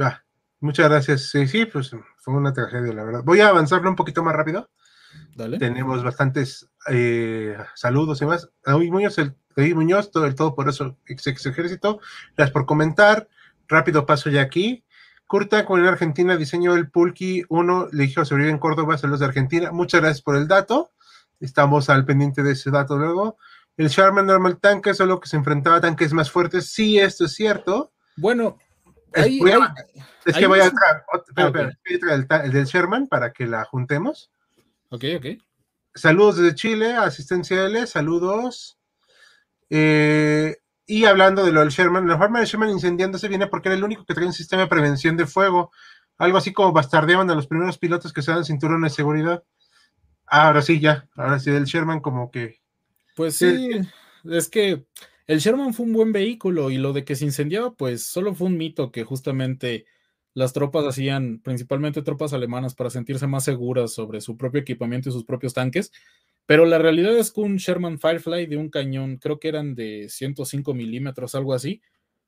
[0.00, 0.24] Va,
[0.60, 1.28] muchas gracias.
[1.28, 3.22] Sí, sí, pues fue una tragedia, la verdad.
[3.26, 4.70] Voy a avanzarlo un poquito más rápido.
[5.34, 5.58] Dale.
[5.58, 8.48] Tenemos bastantes eh, saludos y más.
[8.64, 9.34] David Muñoz, el,
[9.74, 12.00] Muñoz, todo el todo por eso, ex, ejército.
[12.38, 13.28] Gracias por comentar.
[13.68, 14.82] Rápido paso ya aquí.
[15.26, 19.26] Curta, con en Argentina, diseño el Pulki 1, le dijo sobrevivir en Córdoba, saludos de
[19.26, 19.72] Argentina.
[19.72, 20.92] Muchas gracias por el dato.
[21.40, 23.36] Estamos al pendiente de ese dato luego.
[23.76, 26.72] El Sharman normal tanque, solo que se enfrentaba a tanques más fuertes.
[26.72, 27.92] Sí, esto es cierto.
[28.16, 28.56] Bueno,
[29.16, 30.70] es, que voy a
[31.34, 34.30] traer, el, del Sherman para que la juntemos.
[34.90, 35.26] Ok, ok.
[35.94, 38.78] Saludos desde Chile, asistencia L, saludos.
[39.70, 40.56] Eh,
[40.86, 43.84] y hablando de lo del Sherman, la forma del Sherman incendiándose viene porque era el
[43.84, 45.72] único que trae un sistema de prevención de fuego.
[46.18, 49.44] Algo así como bastardeaban a los primeros pilotos que se dan cinturones de seguridad.
[50.26, 51.08] Ahora sí, ya.
[51.14, 52.60] Ahora sí, del Sherman como que
[53.16, 53.70] pues sí,
[54.24, 54.84] es que
[55.26, 58.48] el Sherman fue un buen vehículo y lo de que se incendiaba, pues solo fue
[58.48, 59.86] un mito que justamente
[60.34, 65.12] las tropas hacían, principalmente tropas alemanas, para sentirse más seguras sobre su propio equipamiento y
[65.12, 65.92] sus propios tanques.
[66.44, 70.10] Pero la realidad es que un Sherman Firefly de un cañón, creo que eran de
[70.10, 71.80] 105 milímetros, algo así,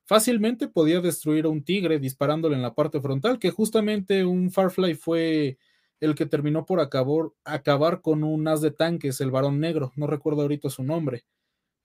[0.06, 4.94] fácilmente podía destruir a un tigre disparándole en la parte frontal, que justamente un Firefly
[4.94, 5.58] fue
[6.00, 10.06] el que terminó por acabar, acabar con un as de tanques, el varón negro, no
[10.06, 11.24] recuerdo ahorita su nombre.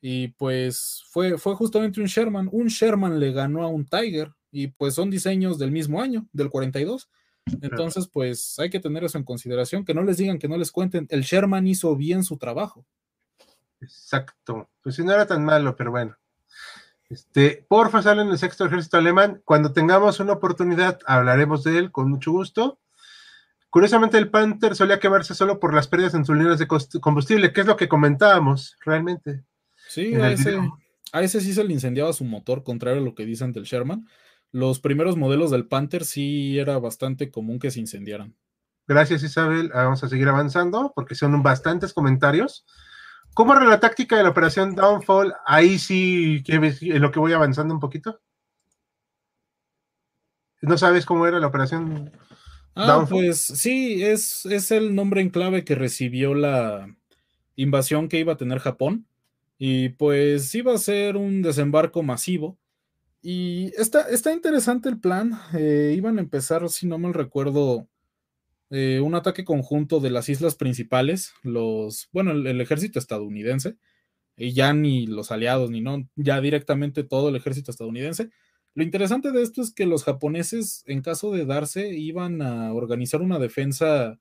[0.01, 2.49] Y pues fue, fue justamente un Sherman.
[2.51, 6.49] Un Sherman le ganó a un Tiger y pues son diseños del mismo año, del
[6.49, 7.09] 42.
[7.61, 10.72] Entonces, pues hay que tener eso en consideración, que no les digan, que no les
[10.72, 11.07] cuenten.
[11.09, 12.86] El Sherman hizo bien su trabajo.
[13.82, 14.70] Exacto.
[14.82, 16.18] Pues si no era tan malo, pero bueno.
[17.09, 19.41] Este, porfa, sale en el sexto ejército alemán.
[19.45, 22.80] Cuando tengamos una oportunidad, hablaremos de él con mucho gusto.
[23.74, 27.61] Curiosamente, el Panther solía quemarse solo por las pérdidas en sus líneas de combustible, que
[27.61, 29.45] es lo que comentábamos realmente.
[29.89, 33.63] Sí, a ese, sí se le incendiaba su motor, contrario a lo que dicen del
[33.63, 34.07] Sherman.
[34.51, 38.36] Los primeros modelos del Panther sí era bastante común que se incendiaran.
[38.88, 39.71] Gracias, Isabel.
[39.74, 42.67] Ah, vamos a seguir avanzando porque son bastantes comentarios.
[43.34, 45.34] ¿Cómo era la táctica de la operación Downfall?
[45.47, 48.21] Ahí sí, en lo que voy avanzando un poquito.
[50.61, 52.11] ¿No sabes cómo era la operación
[52.76, 56.95] Ah, pues sí, es, es el nombre en clave que recibió la
[57.55, 59.07] invasión que iba a tener Japón.
[59.57, 62.57] Y pues iba a ser un desembarco masivo.
[63.21, 65.39] Y está, está interesante el plan.
[65.53, 67.88] Eh, iban a empezar, si no mal recuerdo,
[68.69, 73.78] eh, un ataque conjunto de las islas principales, los, bueno, el, ejército estadounidense,
[74.36, 78.32] y ya ni los aliados, ni no, ya directamente todo el ejército estadounidense.
[78.76, 83.21] Lo interesante de esto es que los japoneses, en caso de darse, iban a organizar
[83.21, 84.19] una defensa.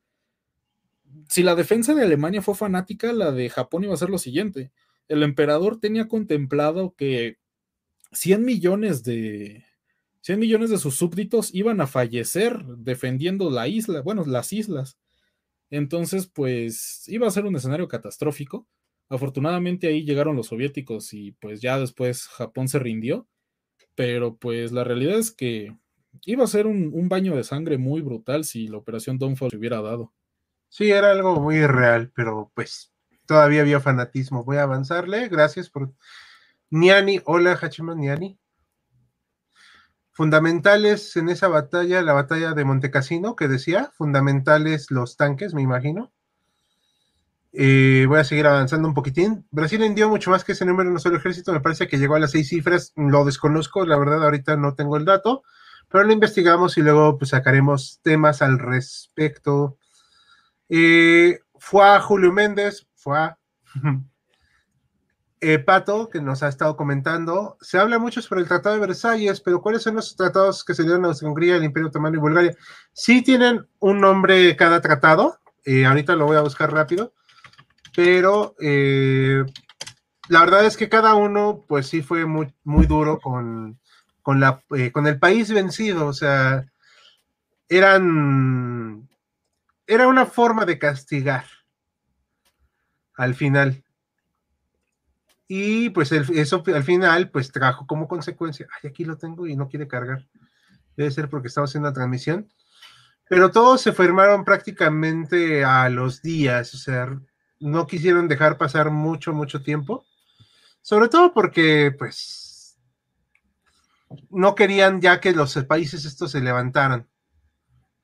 [1.29, 4.71] Si la defensa de Alemania fue fanática, la de Japón iba a ser lo siguiente.
[5.09, 7.39] El emperador tenía contemplado que
[8.13, 9.65] 100 millones de,
[10.23, 14.99] 100 millones de sus súbditos iban a fallecer defendiendo la isla, bueno, las islas.
[15.71, 18.67] Entonces, pues iba a ser un escenario catastrófico.
[19.09, 23.27] Afortunadamente ahí llegaron los soviéticos y pues ya después Japón se rindió.
[23.95, 25.77] Pero pues la realidad es que
[26.25, 29.81] iba a ser un, baño de sangre muy brutal si la operación Dawnfall se hubiera
[29.83, 30.13] dado.
[30.69, 32.93] Sí, era algo muy real, pero pues
[33.27, 34.45] todavía había fanatismo.
[34.45, 35.29] Voy a avanzarle.
[35.29, 35.93] Gracias por...
[36.71, 38.39] Niani, hola Hachiman Niani
[40.13, 46.13] fundamentales en esa batalla, la batalla de Montecassino, que decía, fundamentales los tanques, me imagino.
[47.53, 49.47] Eh, voy a seguir avanzando un poquitín.
[49.51, 52.15] Brasil envió mucho más que ese número en un solo ejército, me parece que llegó
[52.15, 55.43] a las seis cifras, lo desconozco, la verdad ahorita no tengo el dato,
[55.89, 59.79] pero lo investigamos y luego pues sacaremos temas al respecto.
[60.69, 63.39] Eh, fue a Julio Méndez, fue a
[65.45, 69.41] Eh, Pato, que nos ha estado comentando, se habla mucho sobre el Tratado de Versalles,
[69.41, 72.55] pero ¿cuáles son los tratados que se dieron a Hungría, el Imperio Otomano y Bulgaria?
[72.93, 77.13] Sí tienen un nombre cada tratado, eh, ahorita lo voy a buscar rápido,
[77.95, 79.45] pero eh,
[80.29, 82.53] la verdad es que cada uno, pues sí fue muy,
[82.87, 83.79] duro con,
[84.23, 84.63] con, la,
[84.93, 86.67] con el país vencido, o sea,
[87.69, 89.09] eran,
[89.87, 91.45] era una forma de castigar
[93.17, 93.85] al final.
[95.49, 99.69] Y pues eso al final pues trajo como consecuencia, ay, aquí lo tengo y no
[99.69, 100.27] quiere cargar.
[100.97, 102.49] Debe ser porque estamos haciendo la transmisión.
[103.29, 107.19] Pero todos se firmaron prácticamente a los días, o sea,
[107.63, 110.05] no quisieron dejar pasar mucho, mucho tiempo.
[110.83, 112.77] Sobre todo porque pues
[114.31, 117.09] no querían ya que los países estos se levantaran.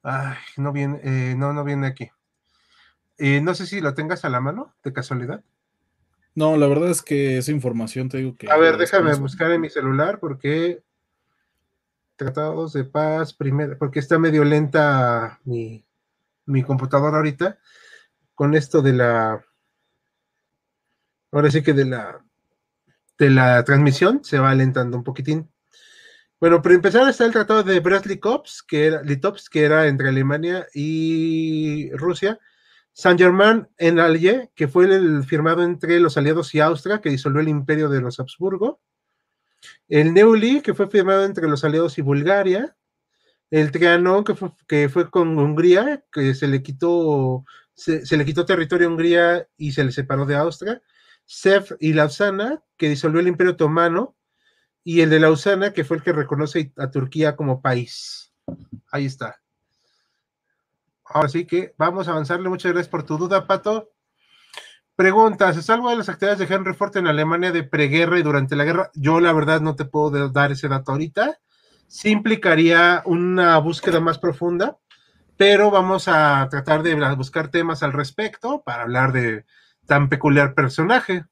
[0.03, 2.11] Ay, no viene, eh, no, no viene aquí.
[3.19, 5.43] Eh, no sé si lo tengas a la mano, de casualidad.
[6.37, 8.49] No, la verdad es que esa información te digo que.
[8.49, 10.83] A ver, déjame buscar en mi celular porque.
[12.15, 15.85] Tratados de paz, primero, porque está medio lenta mi,
[16.47, 17.59] mi computadora ahorita.
[18.35, 19.45] Con esto de la.
[21.33, 22.25] Ahora sí que de la.
[23.19, 25.51] De la transmisión se va alentando un poquitín.
[26.41, 30.69] Bueno, para empezar está el tratado de Brest-Litovsk, que era, Litovsk, que era entre Alemania
[30.73, 32.39] y Rusia,
[32.93, 37.49] Saint-Germain en Allier, que fue el firmado entre los aliados y Austria, que disolvió el
[37.49, 38.81] imperio de los Habsburgo.
[39.89, 42.77] El Neuilly, que fue firmado entre los aliados y Bulgaria.
[43.51, 48.45] El Trianon, que fue, que fue con Hungría, que se le quitó, se, le quitó
[48.45, 50.83] territorio a Hungría y se le separó de Austria.
[51.31, 54.17] Sef y Lausana, que disolvió el imperio otomano.
[54.83, 58.33] Y el de Lausana, que fue el que reconoce a Turquía como país.
[58.91, 59.39] Ahí está.
[61.05, 62.49] Ahora sí que vamos a avanzarle.
[62.49, 63.93] Muchas gracias por tu duda, Pato.
[64.97, 68.57] Preguntas, ¿es algo de las actividades de Henry Ford en Alemania de preguerra y durante
[68.57, 68.91] la guerra?
[68.95, 71.39] Yo la verdad no te puedo dar ese dato ahorita.
[71.87, 74.79] Sí implicaría una búsqueda más profunda,
[75.37, 79.45] pero vamos a tratar de buscar temas al respecto para hablar de
[79.89, 81.25] tan peculiar personaje.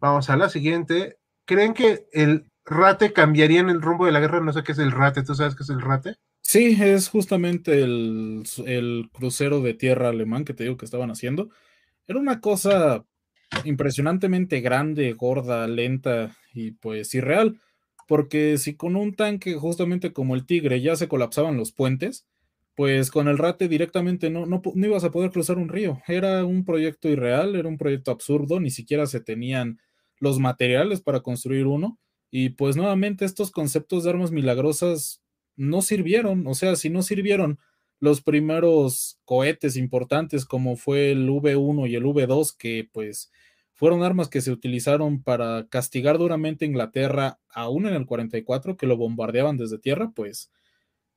[0.00, 1.18] Vamos a la siguiente.
[1.44, 4.40] ¿Creen que el rate cambiaría en el rumbo de la guerra?
[4.40, 6.16] No sé qué es el rate, ¿tú sabes qué es el rate?
[6.40, 11.50] Sí, es justamente el, crucero de tierra alemán que te digo que estaban haciendo.
[12.08, 13.04] Era una cosa
[13.64, 17.60] impresionantemente grande, gorda, lenta y pues irreal.
[18.08, 22.26] Porque si con un tanque justamente como el Tigre ya se colapsaban los puentes,
[22.80, 26.00] pues con el Rate directamente no, no, ibas a poder cruzar un río.
[26.08, 29.78] Era un proyecto irreal, era un proyecto absurdo, ni siquiera se tenían
[30.18, 31.98] los materiales para construir uno.
[32.30, 35.22] Y pues nuevamente estos conceptos de armas milagrosas
[35.56, 37.58] no sirvieron, o sea, si no sirvieron
[37.98, 43.30] los primeros cohetes importantes como fue el V1 y el V2, que pues
[43.74, 48.86] fueron armas que se utilizaron para castigar duramente a Inglaterra, aún en el 44, que
[48.86, 50.50] lo bombardeaban desde tierra, pues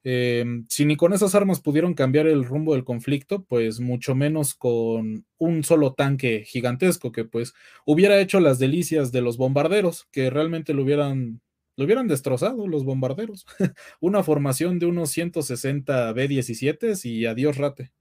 [0.04, 4.54] em, si ni con esas armas pudieron cambiar el rumbo del conflicto, pues mucho menos
[4.54, 7.54] con un solo tanque gigantesco que pues
[7.86, 11.42] hubiera hecho las delicias de los bombarderos, que realmente lo hubieran
[11.76, 13.46] lo hubieran destrozado los bombarderos.
[14.00, 17.92] Una formación de unos 160 B-17 y adiós rate.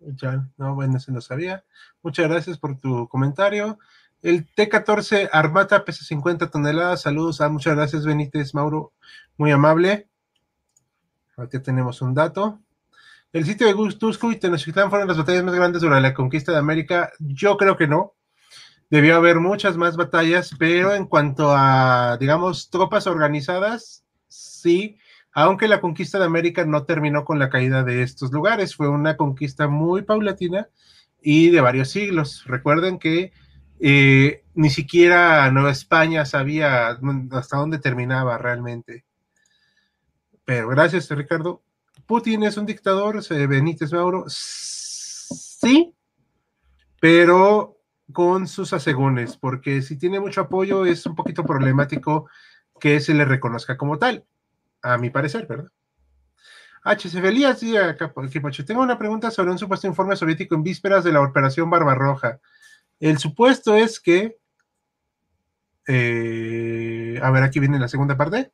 [0.00, 1.64] Ya, no, bueno, se lo sabía.
[2.02, 3.78] Muchas gracias por tu comentario.
[4.22, 7.02] El T-14 Armata pesa 50 toneladas.
[7.02, 7.40] Saludos.
[7.40, 8.92] a muchas gracias, Benítez Mauro.
[9.36, 10.08] Muy amable.
[11.36, 12.60] Aquí tenemos un dato.
[13.32, 16.58] El sitio de Gustusco y Tenochtitlán fueron las batallas más grandes durante la conquista de
[16.58, 17.12] América.
[17.18, 18.14] Yo creo que no.
[18.90, 24.98] debió haber muchas más batallas, pero en cuanto a, digamos, tropas organizadas, sí,
[25.32, 29.16] aunque la conquista de América no terminó con la caída de estos lugares, fue una
[29.16, 30.68] conquista muy paulatina
[31.20, 32.44] y de varios siglos.
[32.46, 33.32] Recuerden que
[33.80, 36.98] eh, ni siquiera Nueva España sabía
[37.32, 39.05] hasta dónde terminaba realmente.
[40.46, 41.62] Pero gracias, Ricardo.
[42.06, 44.24] Putin es un dictador, Benítez Mauro.
[44.28, 45.92] Sí,
[47.00, 47.76] pero
[48.12, 52.30] con sus asegúnes, porque si tiene mucho apoyo es un poquito problemático
[52.78, 54.24] que se le reconozca como tal,
[54.82, 55.70] a mi parecer, ¿verdad?
[56.84, 57.58] HC Felías,
[58.64, 62.38] tengo una pregunta sobre un supuesto informe soviético en vísperas de la operación Barbarroja.
[63.00, 64.38] El supuesto es que,
[65.88, 68.52] eh, a ver, aquí viene la segunda parte.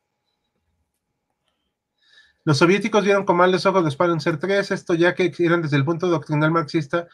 [2.45, 5.85] Los soviéticos vieron con malos ojos los Panzer 3, esto ya que eran desde el
[5.85, 7.07] punto doctrinal marxista,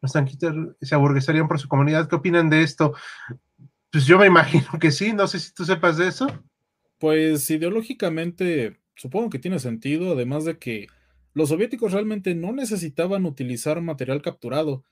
[0.00, 2.08] los tanquitas se aburguesarían por su comunidad.
[2.08, 2.94] ¿Qué opinan de esto?
[3.90, 6.26] Pues yo me imagino que sí, no sé si tú sepas de eso.
[6.98, 10.86] Pues ideológicamente supongo que tiene sentido, además de que
[11.34, 14.84] los soviéticos realmente no necesitaban utilizar material capturado,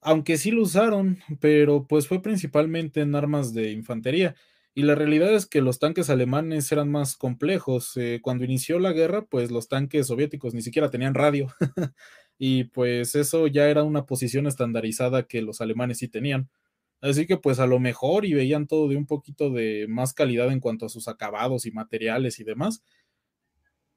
[0.00, 4.36] aunque sí lo usaron, pero pues fue principalmente en armas de infantería.
[4.78, 7.96] Y la realidad es que los tanques alemanes eran más complejos.
[7.96, 11.48] Eh, cuando inició la guerra, pues los tanques soviéticos ni siquiera tenían radio.
[12.38, 16.48] y pues eso ya era una posición estandarizada que los alemanes sí tenían.
[17.00, 20.52] Así que pues a lo mejor y veían todo de un poquito de más calidad
[20.52, 22.80] en cuanto a sus acabados y materiales y demás.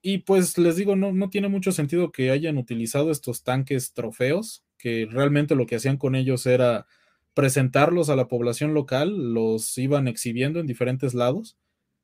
[0.02, 4.64] Y pues les digo, no, no tiene mucho sentido que hayan utilizado estos tanques trofeos,
[4.80, 6.88] que realmente lo que hacían con ellos era
[7.34, 11.58] presentarlos a la población local, los iban exhibiendo en diferentes lados.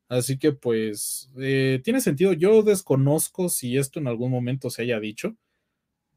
[0.10, 2.34] Así que pues eh, tiene sentido.
[2.34, 5.36] Yo desconozco si esto en algún momento se haya dicho,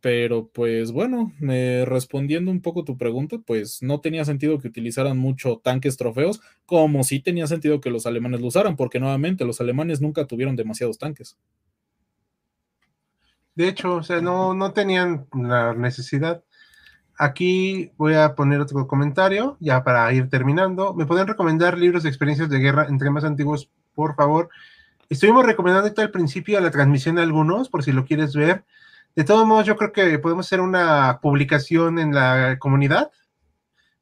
[0.01, 5.61] pero pues bueno, respondiendo un poco tu pregunta, pues no tenía sentido que utilizaran mucho
[5.63, 10.01] tanques trofeos, como sí tenía sentido que los alemanes lo usaran, porque nuevamente los alemanes
[10.01, 11.37] nunca tuvieron demasiados tanques.
[13.55, 16.45] De hecho, o sea, no, no tenían la necesidad.
[17.23, 20.95] Aquí voy a poner otro comentario, ya para ir terminando.
[20.95, 24.49] ¿Me pueden recomendar libros de experiencias de guerra entre más antiguos, por favor?
[25.11, 28.65] Estuvimos recomendando al principio la transmisión de algunos, por si lo quieres ver.
[29.15, 33.11] De todos modos, yo creo que podemos hacer una publicación en la comunidad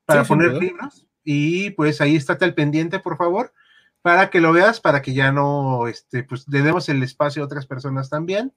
[0.04, 1.04] para poner libros.
[1.24, 3.52] Y pues ahí estate al pendiente, por favor,
[4.00, 7.46] para que lo veas, para que ya no, este, pues le demos el espacio a
[7.46, 8.52] otras personas también.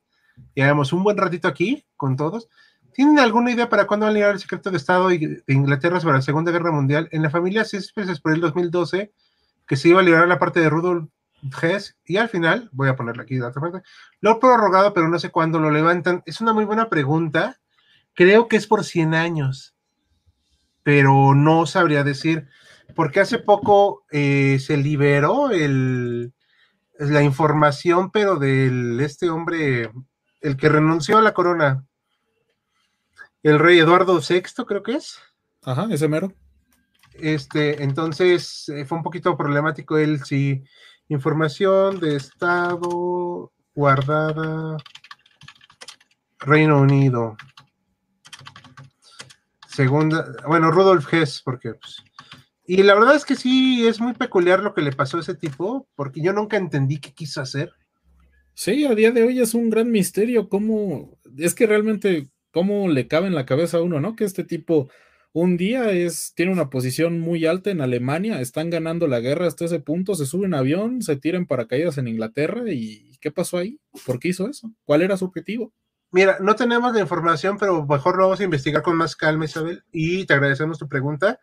[0.53, 2.47] Y hagamos un buen ratito aquí con todos.
[2.93, 6.15] ¿Tienen alguna idea para cuándo va a llegar el secreto de Estado de Inglaterra sobre
[6.15, 7.07] la Segunda Guerra Mundial?
[7.11, 9.13] En la familia Céspedes por el 2012,
[9.68, 11.09] que se iba a liberar la parte de Rudolf
[11.61, 13.81] Hess, y al final, voy a ponerle aquí la otra parte,
[14.19, 16.22] lo prorrogado, pero no sé cuándo lo levantan.
[16.26, 17.59] Es una muy buena pregunta.
[18.13, 19.73] Creo que es por 100 años,
[20.84, 22.47] pero no sabría decir,
[22.95, 26.34] porque hace poco eh, se liberó el,
[26.99, 29.91] la información, pero del este hombre,
[30.41, 31.85] el que renunció a la corona,
[33.43, 35.19] el rey Eduardo VI, creo que es.
[35.63, 36.34] Ajá, ese mero.
[37.13, 40.63] Este, entonces eh, fue un poquito problemático él, sí.
[41.07, 44.77] Información de Estado guardada
[46.39, 47.35] Reino Unido.
[49.68, 52.03] Segunda, bueno, Rudolf Hess, porque pues,
[52.65, 55.35] y la verdad es que sí, es muy peculiar lo que le pasó a ese
[55.35, 57.72] tipo, porque yo nunca entendí qué quiso hacer.
[58.53, 63.07] Sí, a día de hoy es un gran misterio cómo, es que realmente cómo le
[63.07, 64.15] cabe en la cabeza a uno, ¿no?
[64.15, 64.90] Que este tipo
[65.34, 69.65] un día es, tiene una posición muy alta en Alemania, están ganando la guerra hasta
[69.65, 73.57] ese punto, se sube un avión, se tira en paracaídas en Inglaterra y ¿qué pasó
[73.57, 73.80] ahí?
[74.06, 74.73] ¿Por qué hizo eso?
[74.84, 75.73] ¿Cuál era su objetivo?
[76.11, 79.84] Mira, no tenemos la información, pero mejor lo vamos a investigar con más calma, Isabel,
[79.94, 81.40] y te agradecemos tu pregunta,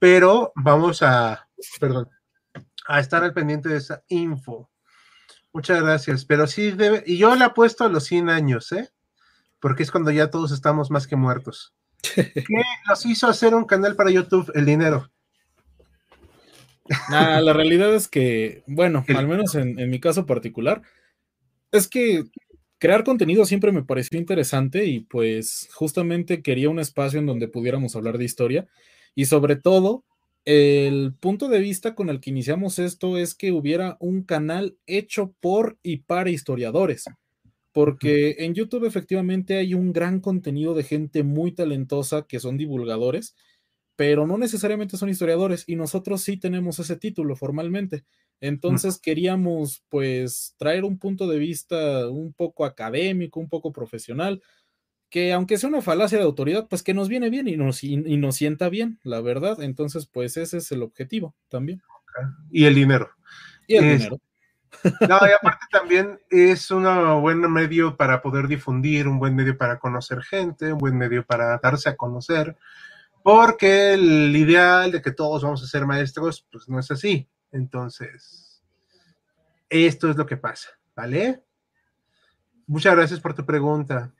[0.00, 1.48] pero vamos a,
[1.78, 2.08] perdón,
[2.88, 4.68] a estar al pendiente de esa info.
[5.52, 8.90] Muchas gracias, pero sí debe, y yo le apuesto a los 100 años, ¿eh?
[9.62, 11.72] Porque es cuando ya todos estamos más que muertos.
[12.14, 12.44] ¿Qué
[12.88, 14.50] nos hizo hacer un canal para YouTube?
[14.56, 15.08] El dinero.
[17.08, 20.82] la realidad es que, bueno, al menos en, en mi caso particular,
[21.70, 22.24] es que
[22.78, 27.94] crear contenido siempre me pareció interesante y pues justamente quería un espacio en donde pudiéramos
[27.94, 28.66] hablar de historia
[29.14, 30.04] y sobre todo
[30.44, 35.32] el punto de vista con el que iniciamos esto es que hubiera un canal hecho
[35.38, 37.04] por y para historiadores
[37.72, 43.34] porque en YouTube efectivamente hay un gran contenido de gente muy talentosa que son divulgadores,
[43.96, 48.04] pero no necesariamente son historiadores y nosotros sí tenemos ese título formalmente.
[48.40, 54.42] Entonces queríamos pues traer un punto de vista un poco académico, un poco profesional,
[55.08, 57.96] que aunque sea una falacia de autoridad, pues que nos viene bien y nos, y,
[57.96, 59.62] nos sienta bien, la verdad.
[59.62, 61.82] Entonces, pues ese es el objetivo también.
[62.50, 63.10] Y el dinero.
[63.68, 64.18] Y el dinero.
[65.08, 66.84] No, y aparte también es un
[67.20, 71.58] buen medio para poder difundir, un buen medio para conocer gente, un buen medio para
[71.58, 72.56] darse a conocer,
[73.22, 77.28] porque el ideal de que todos vamos a ser maestros, pues no es así.
[77.52, 78.62] Entonces,
[79.68, 81.44] esto es lo que pasa, ¿vale?
[82.66, 84.12] Muchas gracias por tu pregunta.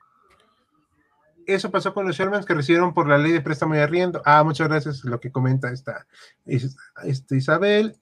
[1.45, 4.21] Eso pasó con los Shermans que recibieron por la ley de préstamo y arriendo.
[4.23, 6.07] Ah, muchas gracias, lo que comenta esta,
[6.45, 7.97] esta Isabel.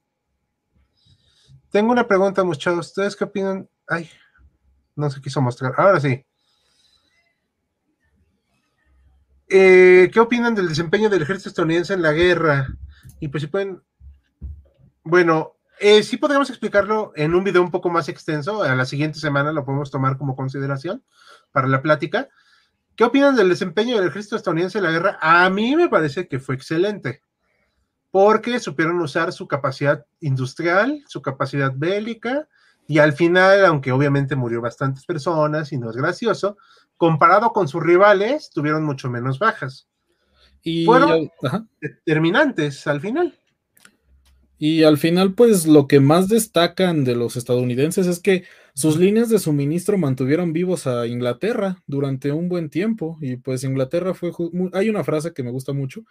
[1.72, 2.88] Tengo una pregunta, muchachos.
[2.88, 3.70] ¿Ustedes qué opinan?
[3.88, 4.10] Ay,
[4.96, 5.74] no se quiso mostrar.
[5.78, 6.26] Ahora sí.
[9.48, 12.68] Eh, ¿Qué opinan del desempeño del ejército estadounidense en la guerra?
[13.22, 13.82] Y pues si pueden.
[15.04, 18.64] Bueno, eh, sí podríamos explicarlo en un video un poco más extenso.
[18.64, 21.04] A la siguiente semana lo podemos tomar como consideración
[21.54, 22.28] para la plática.
[22.98, 25.20] ¿Qué opinan del desempeño del ejército estadounidense en la guerra?
[25.22, 27.24] A mí me parece que fue excelente
[28.12, 32.48] porque supieron usar su capacidad industrial, su capacidad bélica,
[32.88, 36.58] y al final, aunque obviamente murió bastantes personas y no es gracioso,
[36.98, 39.88] comparado con sus rivales, tuvieron mucho menos bajas.
[40.62, 41.32] Y fueron
[41.80, 43.40] determinantes al final.
[44.58, 48.44] Y al final, pues lo que más destacan de los estadounidenses es que
[48.76, 53.18] sus líneas de suministro mantuvieron vivos a Inglaterra durante un buen tiempo.
[53.22, 54.32] Y pues Inglaterra fue...
[54.74, 56.04] Hay una frase que me gusta mucho,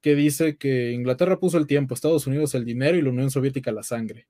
[0.00, 3.72] que dice que Inglaterra puso el tiempo, Estados Unidos el dinero y la Unión Soviética
[3.72, 4.28] la sangre.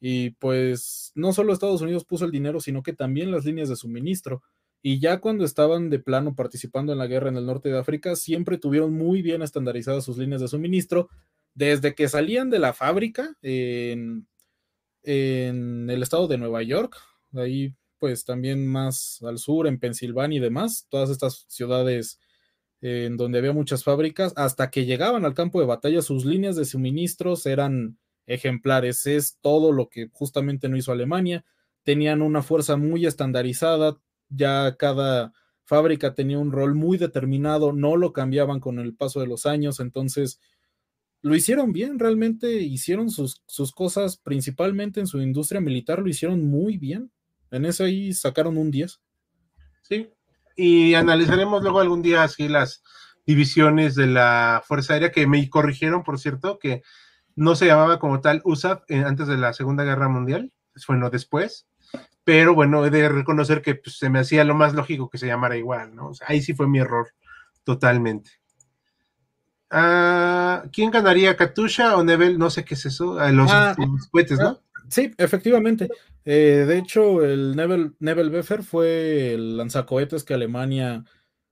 [0.00, 3.76] Y pues no solo Estados Unidos puso el dinero, sino que también las líneas de
[3.76, 4.42] suministro.
[4.82, 8.14] Y ya cuando estaban de plano participando en la guerra en el norte de África,
[8.14, 11.08] siempre tuvieron muy bien estandarizadas sus líneas de suministro,
[11.54, 14.28] desde que salían de la fábrica en,
[15.02, 16.96] en el estado de Nueva York,
[17.32, 22.20] ahí pues también más al sur, en Pensilvania y demás, todas estas ciudades
[22.86, 26.64] en donde había muchas fábricas, hasta que llegaban al campo de batalla, sus líneas de
[26.64, 29.06] suministros eran ejemplares.
[29.06, 31.44] Es todo lo que justamente no hizo Alemania.
[31.82, 33.96] Tenían una fuerza muy estandarizada,
[34.28, 35.32] ya cada
[35.64, 39.80] fábrica tenía un rol muy determinado, no lo cambiaban con el paso de los años,
[39.80, 40.40] entonces
[41.22, 46.44] lo hicieron bien, realmente hicieron sus, sus cosas, principalmente en su industria militar, lo hicieron
[46.44, 47.10] muy bien.
[47.50, 49.00] En eso ahí sacaron un 10.
[49.82, 50.08] Sí,
[50.56, 52.82] y analizaremos luego algún día así las
[53.26, 56.82] divisiones de la Fuerza Aérea que me corrigieron, por cierto, que
[57.34, 60.52] no se llamaba como tal USAF antes de la Segunda Guerra Mundial,
[60.88, 61.66] bueno, después,
[62.24, 65.26] pero bueno, he de reconocer que pues, se me hacía lo más lógico que se
[65.26, 66.12] llamara igual, ¿no?
[66.26, 67.12] ahí sí fue mi error,
[67.64, 68.30] totalmente.
[69.70, 72.38] Ah, ¿Quién ganaría, Katusha o Nebel?
[72.38, 74.60] No sé qué es eso, los, ah, los cohetes, ¿no?
[74.88, 75.88] Sí, efectivamente.
[76.24, 81.04] Eh, de hecho, el Nebel, Nebel fue el lanzacohetes que Alemania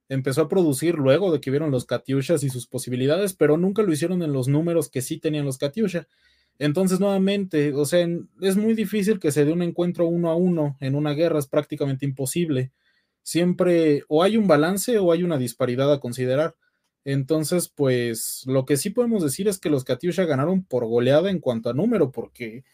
[0.08, 3.92] empezó a producir luego de que vieron los Katyushas y sus posibilidades, pero nunca lo
[3.92, 6.06] hicieron en los números que sí tenían los Katyusha.
[6.58, 8.06] Entonces, nuevamente, o sea,
[8.40, 11.48] es muy difícil que se dé un encuentro uno a uno en una guerra, es
[11.48, 12.72] prácticamente imposible.
[13.22, 16.54] Siempre o hay un balance o hay una disparidad a considerar.
[17.04, 21.40] Entonces, pues lo que sí podemos decir es que los Katyusha ganaron por goleada en
[21.40, 22.64] cuanto a número, porque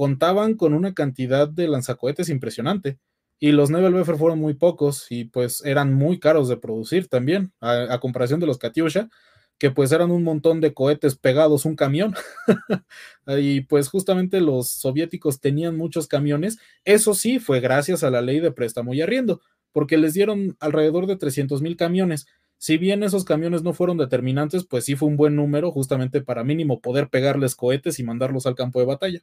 [0.00, 2.98] contaban con una cantidad de lanzacohetes impresionante.
[3.38, 7.98] Y los Nebelwerfer fueron muy pocos y pues eran muy caros de producir también, a,
[8.00, 9.10] comparación de los Katyusha,
[9.58, 12.14] que pues eran un montón de cohetes pegados, un camión.
[13.26, 16.56] y pues justamente los soviéticos tenían muchos camiones.
[16.86, 21.08] Eso sí, fue gracias a la ley de préstamo y arriendo, porque les dieron alrededor
[21.08, 22.26] de 300 mil camiones.
[22.56, 26.42] Si bien esos camiones no fueron determinantes, pues sí fue un buen número justamente para
[26.42, 29.20] mínimo poder pegarles cohetes y mandarlos al campo de batalla.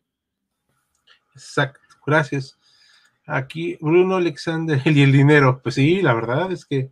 [1.38, 2.57] Exacto, gracias.
[3.27, 5.59] Aquí Bruno Alexander y el dinero.
[5.61, 6.89] Pues sí, la verdad es que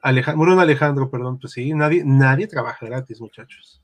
[0.00, 3.82] Alejandro, Bruno Alejandro, perdón, pues sí, nadie, nadie trabaja gratis, muchachos.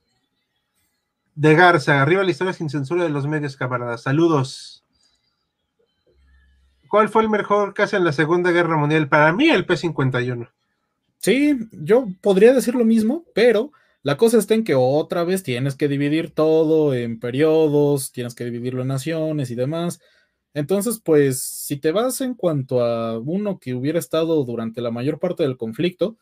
[1.34, 4.02] De Garza, arriba la historia sin censura de los medios, camaradas.
[4.02, 4.84] Saludos.
[6.88, 9.08] ¿Cuál fue el mejor caso en la Segunda Guerra Mundial?
[9.08, 10.50] Para mí, el P-51.
[11.18, 13.72] Sí, yo podría decir lo mismo, pero
[14.02, 18.44] la cosa está en que otra vez tienes que dividir todo en periodos, tienes que
[18.44, 20.00] dividirlo en naciones y demás.
[20.54, 25.18] Entonces, pues, si te vas en cuanto a uno que hubiera estado durante la mayor
[25.18, 26.16] parte del conflicto,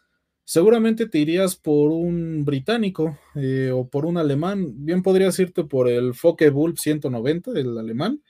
[0.44, 4.84] seguramente te irías por un británico eh, o por un alemán.
[4.84, 8.22] Bien podrías irte por el Focke-Wulf 190, el alemán,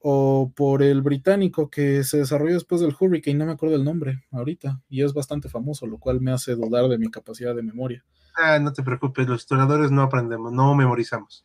[0.00, 4.24] o por el británico que se desarrolló después del Hurricane, no me acuerdo el nombre
[4.30, 8.04] ahorita, y es bastante famoso, lo cual me hace dudar de mi capacidad de memoria.
[8.34, 11.44] Ah, no te preocupes, los historiadores no aprendemos, no memorizamos.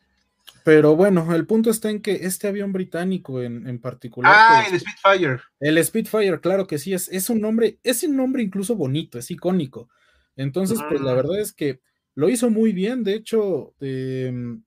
[0.64, 4.32] Pero bueno, el punto está en que este avión británico en, particular.
[4.34, 5.40] Ah, pues, el Spitfire.
[5.58, 9.30] El Spitfire, claro que sí, es, es un nombre, es un nombre incluso bonito, es
[9.30, 9.88] icónico.
[10.36, 11.80] Entonces, pues la verdad es que
[12.14, 13.04] lo hizo muy bien.
[13.04, 14.62] De hecho, em,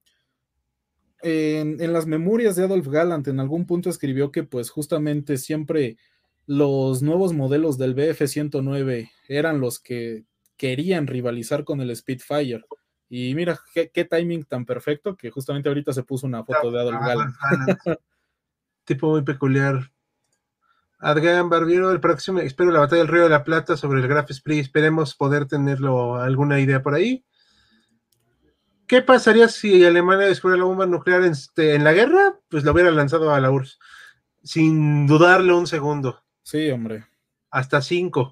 [1.22, 5.98] en, en, las memorias de Adolf Gallant, en algún punto escribió que, pues, justamente siempre
[6.46, 10.26] los nuevos modelos del BF-109 eran los que
[10.64, 12.64] querían rivalizar con el Spitfire.
[13.10, 17.02] Y mira, qué, timing tan perfecto que justamente ahorita se puso una foto de Adolf
[17.02, 17.36] Galland.
[18.86, 19.92] tipo muy peculiar.
[21.00, 24.32] Adrián Barbiero, el próximo, espero la batalla del Río de la Plata sobre el Graf
[24.32, 24.62] Split.
[24.62, 27.26] Esperemos poder tenerlo alguna idea por ahí.
[28.88, 32.40] ¿Qué pasaría si Alemania descubre la bomba nuclear en, este, en la guerra?
[32.48, 33.80] Pues lo hubiera lanzado a la URSS,
[34.44, 36.24] sin dudarle un segundo.
[36.42, 37.06] Sí, hombre.
[37.50, 38.32] Hasta cinco.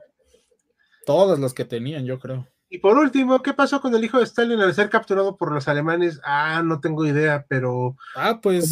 [1.11, 2.47] Todas las que tenían, yo creo.
[2.69, 5.67] Y por último, ¿qué pasó con el hijo de Stalin al ser capturado por los
[5.67, 6.21] alemanes?
[6.23, 7.97] Ah, no tengo idea, pero.
[8.15, 8.71] Ah, pues.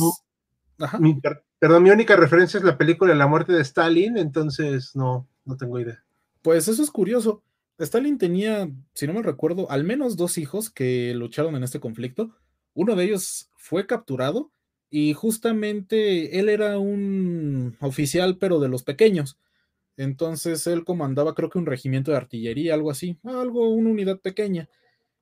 [1.59, 5.77] perdón, mi única referencia es la película La muerte de Stalin, entonces no, no tengo
[5.81, 6.01] idea.
[6.41, 7.43] Pues eso es curioso.
[7.77, 12.31] Stalin tenía, si no me recuerdo, al menos dos hijos que lucharon en este conflicto.
[12.73, 14.49] Uno de ellos fue capturado
[14.89, 19.37] y justamente él era un oficial, pero de los pequeños.
[19.99, 24.69] Entonces él comandaba creo que un regimiento de artillería, algo así, algo, una unidad pequeña.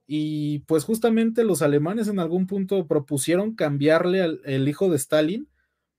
[0.08, 5.50] Y pues justamente los alemanes en algún punto propusieron cambiarle al el hijo de Stalin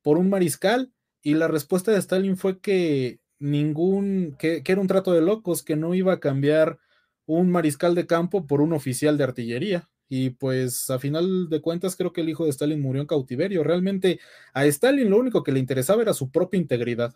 [0.02, 0.92] por un mariscal
[1.22, 5.64] y la respuesta de Stalin fue que ningún, que, que era un trato de locos,
[5.64, 6.78] que no iba a cambiar
[7.26, 9.90] un mariscal de campo por un oficial de artillería.
[10.08, 13.64] Y pues a final de cuentas creo que el hijo de Stalin murió en cautiverio.
[13.64, 14.20] Realmente
[14.54, 17.14] a Stalin lo único que le interesaba era su propia integridad.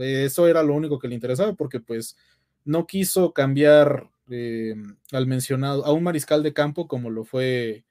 [0.00, 2.16] Eso era lo único que le interesaba porque pues
[2.64, 4.74] no quiso cambiar eh,
[5.12, 7.84] al mencionado, a un mariscal de campo como lo fue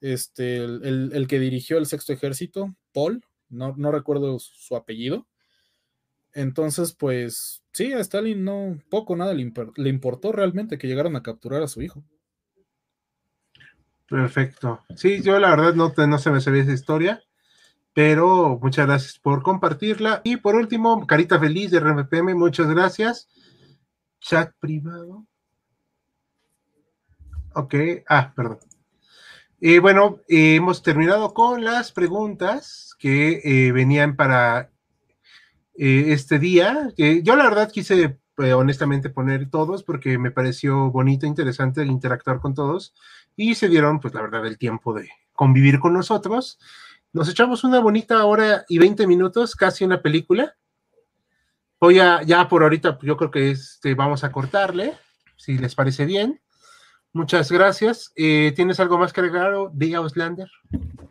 [0.00, 5.26] este, el, que dirigió el sexto ejército, Paul, no, no, recuerdo su apellido.
[6.32, 11.22] Entonces, pues sí, a Stalin no, poco nada le, le importó realmente que llegaran a
[11.22, 12.04] capturar a su hijo.
[14.08, 14.80] Perfecto.
[14.96, 17.22] Sí, yo la verdad no, no se me sabía esa historia.
[17.94, 20.20] Pero muchas gracias por compartirla.
[20.24, 23.28] Y por último, Carita Feliz de RMPM, muchas gracias.
[24.20, 25.26] Chat privado.
[27.54, 27.74] Ok,
[28.08, 28.58] ah, perdón.
[29.60, 34.70] Y bueno, hemos terminado con las preguntas que eh, venían para
[35.76, 36.92] eh, este día.
[36.96, 42.52] yo la verdad quise eh, honestamente poner todos porque me pareció bonito, interesante interactuar con
[42.52, 42.92] todos
[43.36, 46.58] y se dieron pues la verdad el tiempo de convivir con nosotros.
[47.14, 50.56] Nos echamos una bonita hora y 20 minutos, casi una película.
[51.78, 54.94] Voy a, ya por ahorita, yo creo que este, vamos a cortarle,
[55.36, 56.40] si les parece bien.
[57.12, 58.12] Muchas gracias.
[58.16, 60.50] Eh, ¿Tienes algo más que agregar, de Auslander?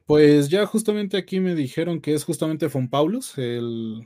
[0.06, 4.06] Pues ya justamente aquí me dijeron que es justamente Von Paulus, el,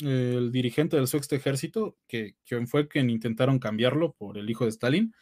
[0.00, 4.70] el dirigente del sexto ejército, que, quien fue quien intentaron cambiarlo por el hijo de
[4.70, 5.14] Stalin.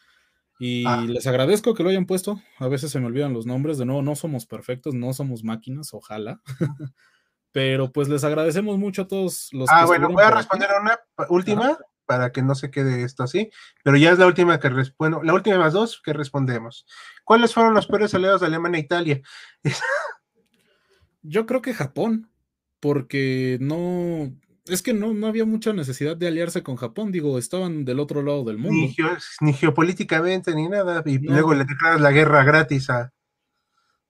[0.59, 1.05] Y ah.
[1.07, 2.41] les agradezco que lo hayan puesto.
[2.59, 3.77] A veces se me olvidan los nombres.
[3.77, 6.41] De nuevo, no somos perfectos, no somos máquinas, ojalá.
[7.51, 10.99] Pero pues les agradecemos mucho a todos los Ah, bueno, voy a responder a una
[11.29, 13.51] última para que no se quede esto así.
[13.83, 16.87] Pero ya es la última que respondo, la última más dos que respondemos.
[17.23, 19.21] ¿Cuáles fueron los peores aliados de Alemania e Italia?
[21.21, 22.31] Yo creo que Japón,
[22.79, 24.31] porque no,
[24.69, 28.21] es que no, no había mucha necesidad de aliarse con Japón, digo, estaban del otro
[28.21, 28.93] lado del mundo.
[29.41, 33.13] Ni, geopolíticamente ni nada, y luego le declaras la guerra gratis a,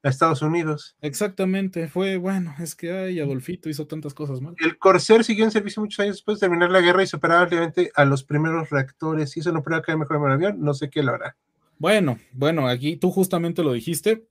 [0.04, 0.96] Estados Unidos.
[1.02, 4.56] Exactamente, fue bueno, es que ay, Adolfito hizo tantas cosas mal.
[4.60, 7.92] El Corsair siguió en servicio muchos años después de terminar la guerra y superaba ampliamente
[7.94, 9.32] a los primeros reactores.
[9.32, 11.36] Si eso no prueba que mejor el avión, no sé qué lo hará.
[11.78, 14.28] Bueno, bueno, aquí tú justamente lo dijiste.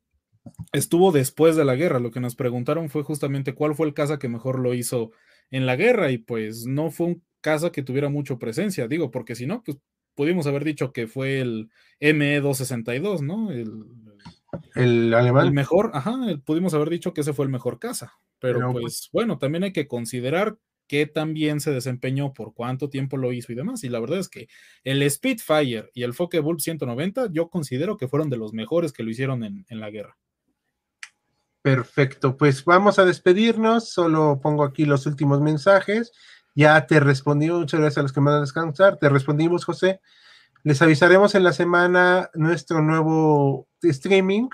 [0.72, 2.00] Estuvo después de la guerra.
[2.00, 5.10] Lo que nos preguntaron fue justamente cuál fue el caza que mejor lo hizo
[5.50, 9.34] en la guerra y pues no fue un caso que tuviera mucha presencia, digo, porque
[9.34, 9.78] si no, pues
[10.14, 11.70] pudimos haber dicho que fue el
[12.00, 13.50] ME262, ¿no?
[13.52, 13.84] El,
[14.74, 15.46] el alemán.
[15.46, 19.08] El mejor, ajá, pudimos haber dicho que ese fue el mejor caza, pero, pues, pues,
[19.12, 20.58] bueno, también hay que considerar
[20.88, 23.82] que también se desempeñó, por cuánto tiempo lo hizo y demás.
[23.84, 24.48] Y la verdad es que
[24.84, 29.10] el Spitfire y el Focke-Wulf 190 yo considero que fueron de los mejores que lo
[29.10, 30.16] hicieron en, en la guerra.
[31.66, 33.88] Perfecto, pues vamos a despedirnos.
[33.88, 36.12] Solo pongo aquí los últimos mensajes.
[36.54, 38.98] Ya te respondí, muchas gracias a los que me van a descansar.
[38.98, 40.00] Te respondimos, José.
[40.62, 44.48] Les avisaremos en la semana nuestro nuevo streaming.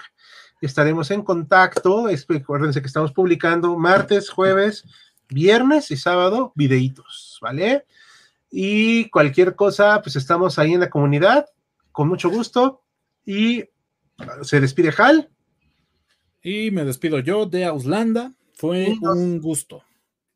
[0.62, 2.06] Estaremos en contacto.
[2.06, 4.86] Acuérdense que estamos publicando martes, jueves,
[5.28, 7.84] viernes y sábado videitos, ¿vale?
[8.51, 11.44] Y cualquier cosa, pues estamos ahí en la comunidad,
[11.93, 12.80] con mucho gusto.
[13.26, 13.64] Y
[14.44, 15.28] se despide Hal.
[16.43, 18.32] Y me despido yo de Auslanda.
[18.55, 19.82] Fue un gusto.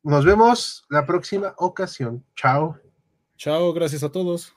[0.03, 2.23] Nos vemos la próxima ocasión.
[2.35, 2.77] Chao.
[3.37, 4.53] Chao, gracias a todos.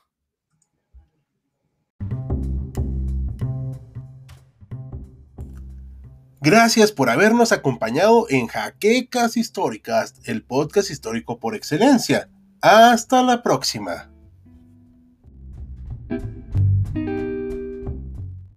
[6.42, 12.30] Gracias por habernos acompañado en Jaquecas Históricas, el podcast histórico por excelencia.
[12.62, 14.10] Hasta la próxima.